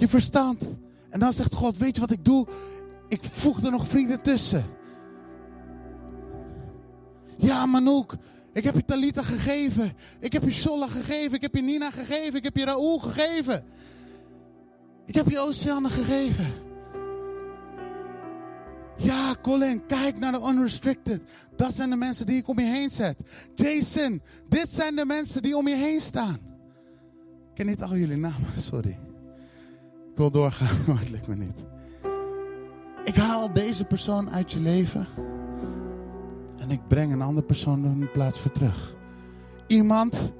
je 0.00 0.08
verstand. 0.08 0.62
En 1.10 1.20
dan 1.20 1.32
zegt 1.32 1.54
God, 1.54 1.76
weet 1.76 1.94
je 1.94 2.00
wat 2.00 2.10
ik 2.10 2.24
doe? 2.24 2.46
Ik 3.10 3.22
voeg 3.22 3.62
er 3.62 3.70
nog 3.70 3.88
vrienden 3.88 4.22
tussen. 4.22 4.64
Ja, 7.36 7.66
Manouk, 7.66 8.16
ik 8.52 8.64
heb 8.64 8.74
je 8.74 8.84
Talita 8.84 9.22
gegeven. 9.22 9.92
Ik 10.20 10.32
heb 10.32 10.42
je 10.42 10.50
Sholla 10.50 10.86
gegeven. 10.86 11.32
Ik 11.32 11.42
heb 11.42 11.54
je 11.54 11.62
Nina 11.62 11.90
gegeven. 11.90 12.34
Ik 12.34 12.44
heb 12.44 12.56
je 12.56 12.64
Raoul 12.64 12.98
gegeven. 12.98 13.64
Ik 15.06 15.14
heb 15.14 15.28
je 15.28 15.38
Oceane 15.38 15.90
gegeven. 15.90 16.46
Ja, 18.96 19.34
Colin, 19.42 19.86
kijk 19.86 20.18
naar 20.18 20.32
de 20.32 20.40
unrestricted. 20.48 21.22
Dat 21.56 21.74
zijn 21.74 21.90
de 21.90 21.96
mensen 21.96 22.26
die 22.26 22.36
ik 22.36 22.48
om 22.48 22.58
je 22.58 22.66
heen 22.66 22.90
zet. 22.90 23.16
Jason, 23.54 24.22
dit 24.48 24.68
zijn 24.68 24.96
de 24.96 25.04
mensen 25.04 25.42
die 25.42 25.56
om 25.56 25.68
je 25.68 25.76
heen 25.76 26.00
staan. 26.00 26.38
Ik 27.48 27.54
ken 27.54 27.66
niet 27.66 27.82
al 27.82 27.96
jullie 27.96 28.16
namen, 28.16 28.48
sorry 28.56 28.98
wil 30.20 30.30
doorgaan, 30.30 30.76
maar 30.86 31.00
het 31.00 31.26
me 31.26 31.36
niet. 31.36 31.58
Ik 33.04 33.16
haal 33.16 33.52
deze 33.52 33.84
persoon 33.84 34.30
uit 34.30 34.52
je 34.52 34.60
leven. 34.60 35.06
En 36.58 36.70
ik 36.70 36.80
breng 36.88 37.12
een 37.12 37.22
andere 37.22 37.46
persoon 37.46 37.84
in 37.84 38.10
plaats 38.12 38.40
voor 38.40 38.52
terug. 38.52 38.94
Iemand 39.66 40.32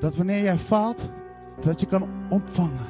dat 0.00 0.16
wanneer 0.16 0.42
jij 0.42 0.58
valt, 0.58 1.10
dat 1.60 1.80
je 1.80 1.86
kan 1.86 2.08
opvangen. 2.30 2.86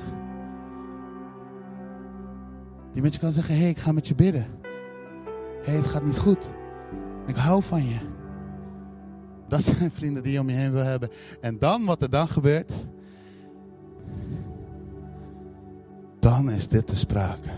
Die 2.93 3.03
met 3.03 3.13
je 3.13 3.19
kan 3.19 3.33
zeggen, 3.33 3.55
hé, 3.55 3.61
hey, 3.61 3.71
ik 3.71 3.79
ga 3.79 3.93
met 3.93 4.09
je 4.09 4.15
bidden. 4.15 4.47
Hé, 5.63 5.73
hey, 5.73 5.75
het 5.75 5.87
gaat 5.87 6.05
niet 6.05 6.19
goed. 6.19 6.51
Ik 7.27 7.37
hou 7.37 7.63
van 7.63 7.85
je. 7.85 7.99
Dat 9.49 9.63
zijn 9.63 9.91
vrienden 9.91 10.23
die 10.23 10.33
je 10.33 10.41
om 10.41 10.51
je 10.51 10.57
heen 10.57 10.73
wil 10.73 10.83
hebben. 10.83 11.11
En 11.41 11.59
dan, 11.59 11.85
wat 11.85 12.03
er 12.03 12.11
dan 12.11 12.29
gebeurt, 12.29 12.73
dan 16.19 16.51
is 16.51 16.69
dit 16.69 16.87
te 16.87 16.97
sprake. 16.97 17.51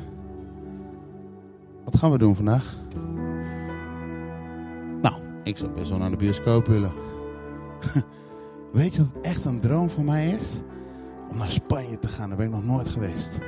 Wat 1.86 1.96
gaan 1.96 2.10
we 2.10 2.18
doen 2.18 2.36
vandaag? 2.36 2.76
Nou, 5.02 5.14
ik 5.42 5.56
zou 5.56 5.70
best 5.70 5.88
wel 5.88 5.98
naar 5.98 6.10
de 6.10 6.16
bioscoop 6.16 6.66
willen. 6.66 6.92
Weet 8.72 8.94
je 8.94 9.00
wat 9.12 9.24
echt 9.24 9.44
een 9.44 9.60
droom 9.60 9.90
voor 9.90 10.04
mij 10.04 10.28
is? 10.28 10.52
Om 11.30 11.36
naar 11.36 11.50
Spanje 11.50 11.98
te 11.98 12.08
gaan. 12.08 12.28
Daar 12.28 12.36
ben 12.38 12.46
ik 12.46 12.52
nog 12.52 12.64
nooit 12.64 12.88
geweest. 12.88 13.38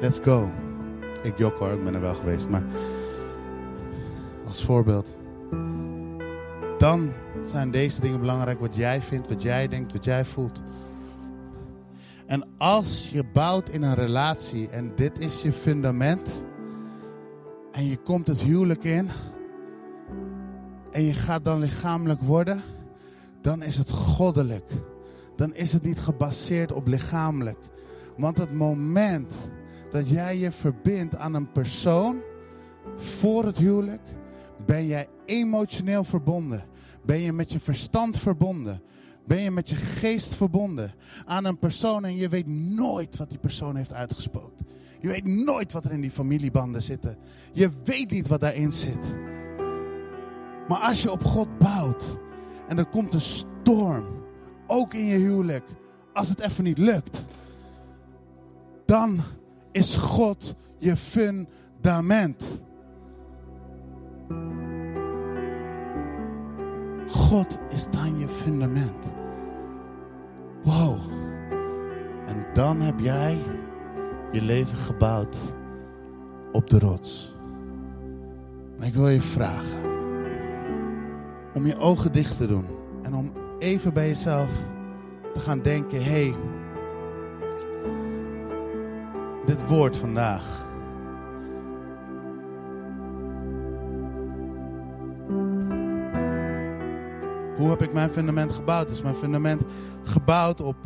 Let's 0.00 0.18
go. 0.22 0.50
Ik 1.22 1.38
jok 1.38 1.58
hoor, 1.58 1.72
ik 1.72 1.84
ben 1.84 1.94
er 1.94 2.00
wel 2.00 2.14
geweest. 2.14 2.48
Maar 2.48 2.62
als 4.46 4.64
voorbeeld. 4.64 5.08
Dan 6.78 7.12
zijn 7.44 7.70
deze 7.70 8.00
dingen 8.00 8.20
belangrijk. 8.20 8.60
Wat 8.60 8.76
jij 8.76 9.02
vindt, 9.02 9.28
wat 9.28 9.42
jij 9.42 9.68
denkt, 9.68 9.92
wat 9.92 10.04
jij 10.04 10.24
voelt. 10.24 10.62
En 12.26 12.44
als 12.58 13.10
je 13.10 13.24
bouwt 13.32 13.68
in 13.68 13.82
een 13.82 13.94
relatie 13.94 14.68
en 14.68 14.92
dit 14.94 15.18
is 15.18 15.42
je 15.42 15.52
fundament. 15.52 16.42
En 17.76 17.84
je 17.84 17.96
komt 17.96 18.26
het 18.26 18.40
huwelijk 18.40 18.84
in. 18.84 19.08
En 20.92 21.02
je 21.02 21.12
gaat 21.12 21.44
dan 21.44 21.58
lichamelijk 21.58 22.20
worden. 22.20 22.62
Dan 23.40 23.62
is 23.62 23.76
het 23.76 23.90
goddelijk. 23.90 24.72
Dan 25.36 25.54
is 25.54 25.72
het 25.72 25.82
niet 25.82 25.98
gebaseerd 25.98 26.72
op 26.72 26.86
lichamelijk. 26.86 27.58
Want 28.16 28.38
het 28.38 28.52
moment 28.52 29.32
dat 29.92 30.08
jij 30.08 30.38
je 30.38 30.52
verbindt 30.52 31.16
aan 31.16 31.34
een 31.34 31.52
persoon 31.52 32.20
voor 32.96 33.44
het 33.44 33.58
huwelijk, 33.58 34.02
ben 34.66 34.86
jij 34.86 35.08
emotioneel 35.24 36.04
verbonden. 36.04 36.64
Ben 37.02 37.18
je 37.18 37.32
met 37.32 37.52
je 37.52 37.60
verstand 37.60 38.18
verbonden 38.18 38.82
ben 39.26 39.40
je 39.40 39.50
met 39.50 39.68
je 39.68 39.76
geest 39.76 40.34
verbonden 40.34 40.94
aan 41.24 41.44
een 41.44 41.58
persoon 41.58 42.04
en 42.04 42.16
je 42.16 42.28
weet 42.28 42.46
nooit 42.46 43.16
wat 43.16 43.28
die 43.28 43.38
persoon 43.38 43.76
heeft 43.76 43.92
uitgespookt. 43.92 44.62
Je 45.00 45.08
weet 45.08 45.24
nooit 45.24 45.72
wat 45.72 45.84
er 45.84 45.92
in 45.92 46.00
die 46.00 46.10
familiebanden 46.10 46.82
zitten. 46.82 47.16
Je 47.52 47.70
weet 47.84 48.10
niet 48.10 48.28
wat 48.28 48.40
daarin 48.40 48.72
zit. 48.72 49.16
Maar 50.68 50.78
als 50.78 51.02
je 51.02 51.10
op 51.10 51.24
God 51.24 51.58
bouwt 51.58 52.04
En 52.66 52.78
er 52.78 52.86
komt 52.86 53.14
een 53.14 53.20
storm, 53.20 54.04
ook 54.66 54.94
in 54.94 55.04
je 55.04 55.16
huwelijk, 55.16 55.64
als 56.12 56.28
het 56.28 56.40
even 56.40 56.64
niet 56.64 56.78
lukt. 56.78 57.24
Dan 58.84 59.22
is 59.72 59.94
God 59.94 60.54
je 60.78 60.96
fundament. 60.96 62.42
God 67.06 67.58
is 67.70 67.86
dan 67.90 68.18
je 68.18 68.28
fundament. 68.28 69.04
Wow. 70.62 70.98
En 72.26 72.46
dan 72.52 72.80
heb 72.80 73.00
jij 73.00 73.38
je 74.32 74.42
leven 74.42 74.76
gebouwd 74.76 75.36
op 76.52 76.70
de 76.70 76.78
rots. 76.78 77.34
En 78.78 78.82
ik 78.82 78.94
wil 78.94 79.08
je 79.08 79.20
vragen 79.20 79.94
om 81.54 81.66
je 81.66 81.78
ogen 81.78 82.12
dicht 82.12 82.36
te 82.36 82.46
doen 82.46 82.66
en 83.02 83.14
om 83.14 83.32
even 83.58 83.92
bij 83.92 84.06
jezelf 84.06 84.48
te 85.34 85.40
gaan 85.40 85.62
denken: 85.62 86.04
hé, 86.04 86.10
hey, 86.10 86.36
dit 89.46 89.68
woord 89.68 89.96
vandaag. 89.96 90.64
Hoe 97.56 97.70
heb 97.70 97.82
ik 97.82 97.92
mijn 97.92 98.10
fundament 98.10 98.52
gebouwd? 98.52 98.90
Is 98.90 99.02
mijn 99.02 99.14
fundament 99.14 99.62
gebouwd 100.02 100.60
op 100.60 100.76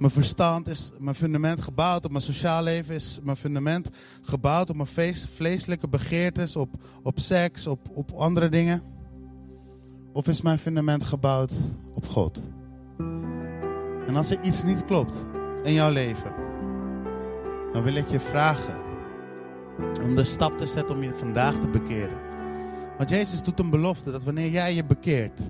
mijn 0.00 0.12
verstand? 0.12 0.68
Is 0.68 0.90
mijn 0.98 1.14
fundament 1.14 1.60
gebouwd 1.60 2.04
op 2.04 2.10
mijn 2.10 2.22
sociaal 2.22 2.62
leven? 2.62 2.94
Is 2.94 3.18
mijn 3.22 3.36
fundament 3.36 3.88
gebouwd 4.22 4.70
op 4.70 4.76
mijn 4.76 5.14
vleeselijke 5.34 5.88
begeertes? 5.88 6.56
Op, 6.56 6.68
op 7.02 7.18
seks? 7.18 7.66
Op, 7.66 7.88
op 7.92 8.12
andere 8.12 8.48
dingen? 8.48 8.82
Of 10.12 10.28
is 10.28 10.42
mijn 10.42 10.58
fundament 10.58 11.04
gebouwd 11.04 11.52
op 11.94 12.08
God? 12.08 12.42
En 14.06 14.16
als 14.16 14.30
er 14.30 14.42
iets 14.42 14.62
niet 14.62 14.84
klopt 14.84 15.16
in 15.62 15.72
jouw 15.72 15.90
leven, 15.90 16.32
dan 17.72 17.82
wil 17.82 17.94
ik 17.94 18.08
je 18.08 18.20
vragen 18.20 18.80
om 20.02 20.16
de 20.16 20.24
stap 20.24 20.58
te 20.58 20.66
zetten 20.66 20.96
om 20.96 21.02
je 21.02 21.14
vandaag 21.14 21.58
te 21.58 21.68
bekeren. 21.68 22.18
Want 22.96 23.10
Jezus 23.10 23.42
doet 23.42 23.58
een 23.58 23.70
belofte 23.70 24.10
dat 24.10 24.24
wanneer 24.24 24.50
jij 24.50 24.74
je 24.74 24.84
bekeert, 24.84 25.40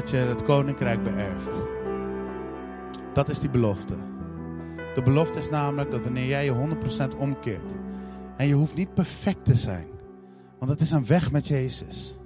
dat 0.00 0.10
je 0.10 0.16
het 0.16 0.42
koninkrijk 0.42 1.02
beërft. 1.02 1.64
Dat 3.12 3.28
is 3.28 3.38
die 3.38 3.50
belofte. 3.50 3.94
De 4.94 5.02
belofte 5.02 5.38
is 5.38 5.50
namelijk 5.50 5.90
dat 5.90 6.04
wanneer 6.04 6.26
jij 6.26 6.44
je 6.44 6.76
100% 7.14 7.18
omkeert, 7.18 7.70
en 8.36 8.46
je 8.46 8.54
hoeft 8.54 8.74
niet 8.74 8.94
perfect 8.94 9.44
te 9.44 9.54
zijn, 9.54 9.86
want 10.58 10.70
het 10.70 10.80
is 10.80 10.90
een 10.90 11.06
weg 11.06 11.32
met 11.32 11.46
Jezus. 11.46 12.18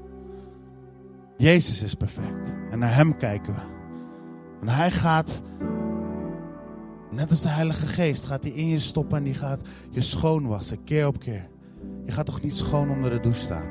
Jezus 1.36 1.82
is 1.82 1.94
perfect 1.94 2.52
en 2.70 2.78
naar 2.78 2.94
Hem 2.94 3.16
kijken 3.16 3.54
we. 3.54 3.60
En 4.60 4.68
Hij 4.68 4.90
gaat, 4.90 5.40
net 7.10 7.30
als 7.30 7.42
de 7.42 7.48
Heilige 7.48 7.86
Geest, 7.86 8.26
gaat 8.26 8.42
Hij 8.42 8.52
in 8.52 8.68
je 8.68 8.80
stoppen 8.80 9.18
en 9.18 9.24
die 9.24 9.34
gaat 9.34 9.60
je 9.90 10.00
schoonwassen, 10.00 10.84
keer 10.84 11.06
op 11.06 11.18
keer. 11.18 11.48
Je 12.04 12.12
gaat 12.12 12.26
toch 12.26 12.42
niet 12.42 12.56
schoon 12.56 12.90
onder 12.90 13.10
de 13.10 13.20
douche 13.20 13.40
staan? 13.40 13.68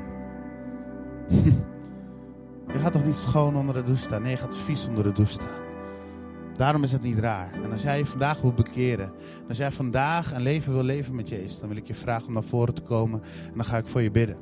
Gaat 2.90 3.02
toch 3.02 3.10
niet 3.10 3.20
schoon 3.20 3.56
onder 3.56 3.74
de 3.74 3.82
douche 3.82 4.02
staan? 4.02 4.22
Nee, 4.22 4.36
gaat 4.36 4.56
vies 4.56 4.88
onder 4.88 5.04
de 5.04 5.12
douche 5.12 5.32
staan. 5.32 5.48
Daarom 6.56 6.82
is 6.82 6.92
het 6.92 7.02
niet 7.02 7.18
raar. 7.18 7.52
En 7.62 7.72
als 7.72 7.82
jij 7.82 7.98
je 7.98 8.06
vandaag 8.06 8.40
wil 8.40 8.52
bekeren, 8.52 9.04
en 9.42 9.48
als 9.48 9.56
jij 9.56 9.70
vandaag 9.70 10.32
een 10.32 10.42
leven 10.42 10.72
wil 10.72 10.82
leven 10.82 11.14
met 11.14 11.28
Jezus, 11.28 11.60
dan 11.60 11.68
wil 11.68 11.78
ik 11.78 11.86
je 11.86 11.94
vragen 11.94 12.26
om 12.26 12.32
naar 12.32 12.42
voren 12.42 12.74
te 12.74 12.80
komen 12.80 13.22
en 13.22 13.54
dan 13.54 13.64
ga 13.64 13.76
ik 13.76 13.86
voor 13.86 14.00
je 14.00 14.10
bidden. 14.10 14.36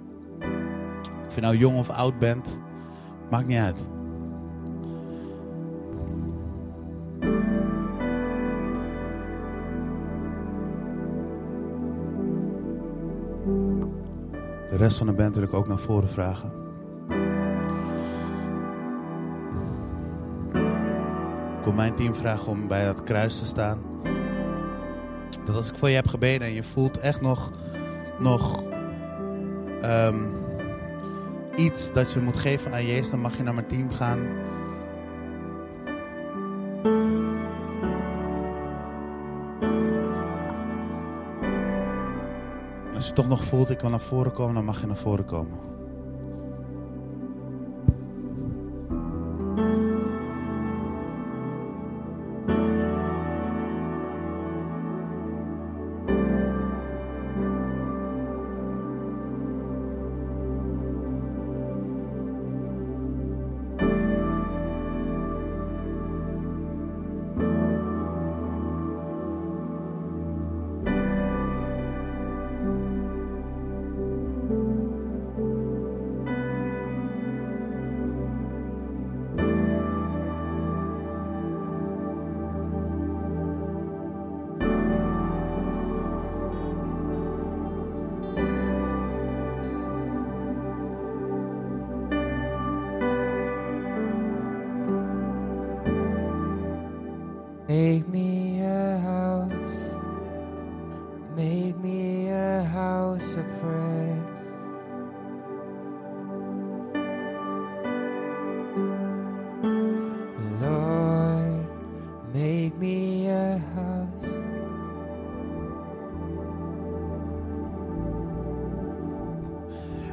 Of 1.27 1.35
je 1.35 1.41
nou 1.41 1.57
jong 1.57 1.79
of 1.79 1.91
oud 1.91 2.19
bent, 2.19 2.59
maakt 3.31 3.47
niet 3.47 3.59
uit. 3.59 3.87
De 14.71 14.77
rest 14.77 14.97
van 14.97 15.07
de 15.07 15.13
band 15.13 15.35
wil 15.35 15.45
ik 15.45 15.55
ook 15.55 15.69
naar 15.69 15.79
voren 15.79 16.09
vragen. 16.09 16.68
Mijn 21.75 21.95
team 21.95 22.14
vragen 22.14 22.47
om 22.47 22.66
bij 22.66 22.85
dat 22.85 23.03
kruis 23.03 23.39
te 23.39 23.47
staan. 23.47 23.79
Dat 25.45 25.57
als 25.57 25.71
ik 25.71 25.79
voor 25.79 25.89
je 25.89 25.95
heb 25.95 26.09
gebeden 26.09 26.47
en 26.47 26.55
je 26.55 26.62
voelt 26.62 26.99
echt 26.99 27.21
nog, 27.21 27.51
nog 28.19 28.62
um, 29.83 30.33
iets 31.57 31.93
dat 31.93 32.12
je 32.12 32.21
moet 32.21 32.37
geven 32.37 32.73
aan 32.73 32.87
Jezus, 32.87 33.11
dan 33.11 33.21
mag 33.21 33.37
je 33.37 33.43
naar 33.43 33.55
mijn 33.55 33.66
team 33.66 33.91
gaan. 33.91 34.19
Als 42.95 43.07
je 43.07 43.12
toch 43.12 43.29
nog 43.29 43.45
voelt, 43.45 43.71
ik 43.71 43.79
kan 43.79 43.91
naar 43.91 44.01
voren 44.01 44.33
komen, 44.33 44.55
dan 44.55 44.64
mag 44.64 44.81
je 44.81 44.87
naar 44.87 44.97
voren 44.97 45.25
komen. 45.25 45.78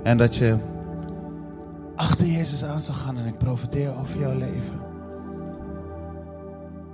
En 0.05 0.17
dat 0.17 0.35
je 0.35 0.57
achter 1.95 2.25
Jezus 2.25 2.63
aan 2.63 2.81
zal 2.81 2.93
gaan 2.93 3.17
en 3.17 3.25
ik 3.25 3.37
profiteer 3.37 3.97
over 3.99 4.19
jouw 4.19 4.37
leven. 4.37 4.79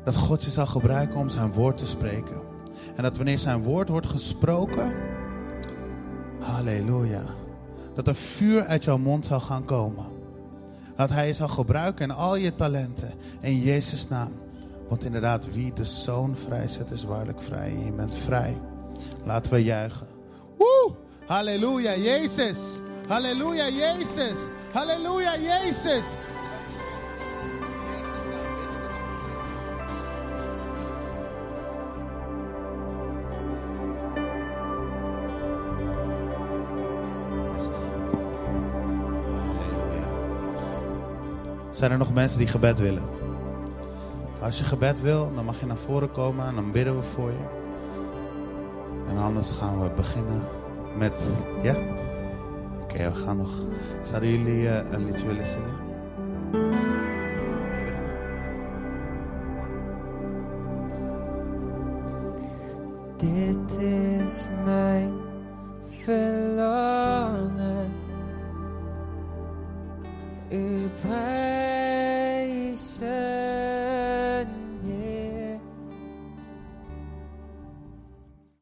Dat 0.03 0.15
God 0.15 0.43
je 0.43 0.51
zal 0.51 0.65
gebruiken 0.65 1.19
om 1.19 1.29
zijn 1.29 1.51
woord 1.51 1.77
te 1.77 1.87
spreken. 1.87 2.41
En 2.95 3.03
dat 3.03 3.17
wanneer 3.17 3.39
zijn 3.39 3.63
woord 3.63 3.89
wordt 3.89 4.07
gesproken, 4.07 4.93
halleluja, 6.39 7.23
dat 7.95 8.07
er 8.07 8.15
vuur 8.15 8.65
uit 8.65 8.83
jouw 8.83 8.97
mond 8.97 9.25
zal 9.25 9.39
gaan 9.39 9.65
komen. 9.65 10.05
Dat 10.95 11.09
hij 11.09 11.27
je 11.27 11.33
zal 11.33 11.47
gebruiken 11.47 12.09
in 12.09 12.15
al 12.15 12.35
je 12.35 12.55
talenten. 12.55 13.13
In 13.39 13.59
Jezus' 13.59 14.07
naam. 14.07 14.31
Want 14.89 15.03
inderdaad, 15.03 15.53
wie 15.53 15.73
de 15.73 15.85
zoon 15.85 16.35
vrijzet, 16.35 16.91
is 16.91 17.03
waarlijk 17.03 17.41
vrij. 17.41 17.69
En 17.71 17.85
je 17.85 17.91
bent 17.91 18.15
vrij. 18.15 18.57
Laten 19.25 19.51
we 19.53 19.63
juichen. 19.63 20.07
Woe! 20.57 20.93
Halleluja, 21.25 21.95
Jezus. 21.97 22.57
Halleluja, 23.07 23.69
Jezus. 23.69 24.37
Halleluja, 24.73 25.37
Jezus. 25.37 26.03
Zijn 41.71 41.91
er 41.91 41.97
nog 41.97 42.13
mensen 42.13 42.39
die 42.39 42.47
gebed 42.47 42.79
willen? 42.79 43.03
Als 44.41 44.57
je 44.57 44.63
gebed 44.63 45.01
wil, 45.01 45.31
dan 45.35 45.45
mag 45.45 45.59
je 45.59 45.65
naar 45.65 45.77
voren 45.77 46.11
komen 46.11 46.45
en 46.47 46.55
dan 46.55 46.71
bidden 46.71 46.95
we 46.95 47.03
voor 47.03 47.29
je. 47.29 47.45
En 49.07 49.17
anders 49.17 49.51
gaan 49.51 49.81
we 49.81 49.89
beginnen 49.95 50.43
met. 50.97 51.13
Ja? 51.61 51.75
Oké, 52.91 53.11
we 53.11 53.19
gaan 53.19 53.37
nog. 53.37 53.49
Zouden 54.03 54.29
jullie 54.29 54.69
eh, 54.69 54.91
een 54.91 55.05
liedje 55.05 55.27
willen 55.27 55.45
zingen? 55.47 55.80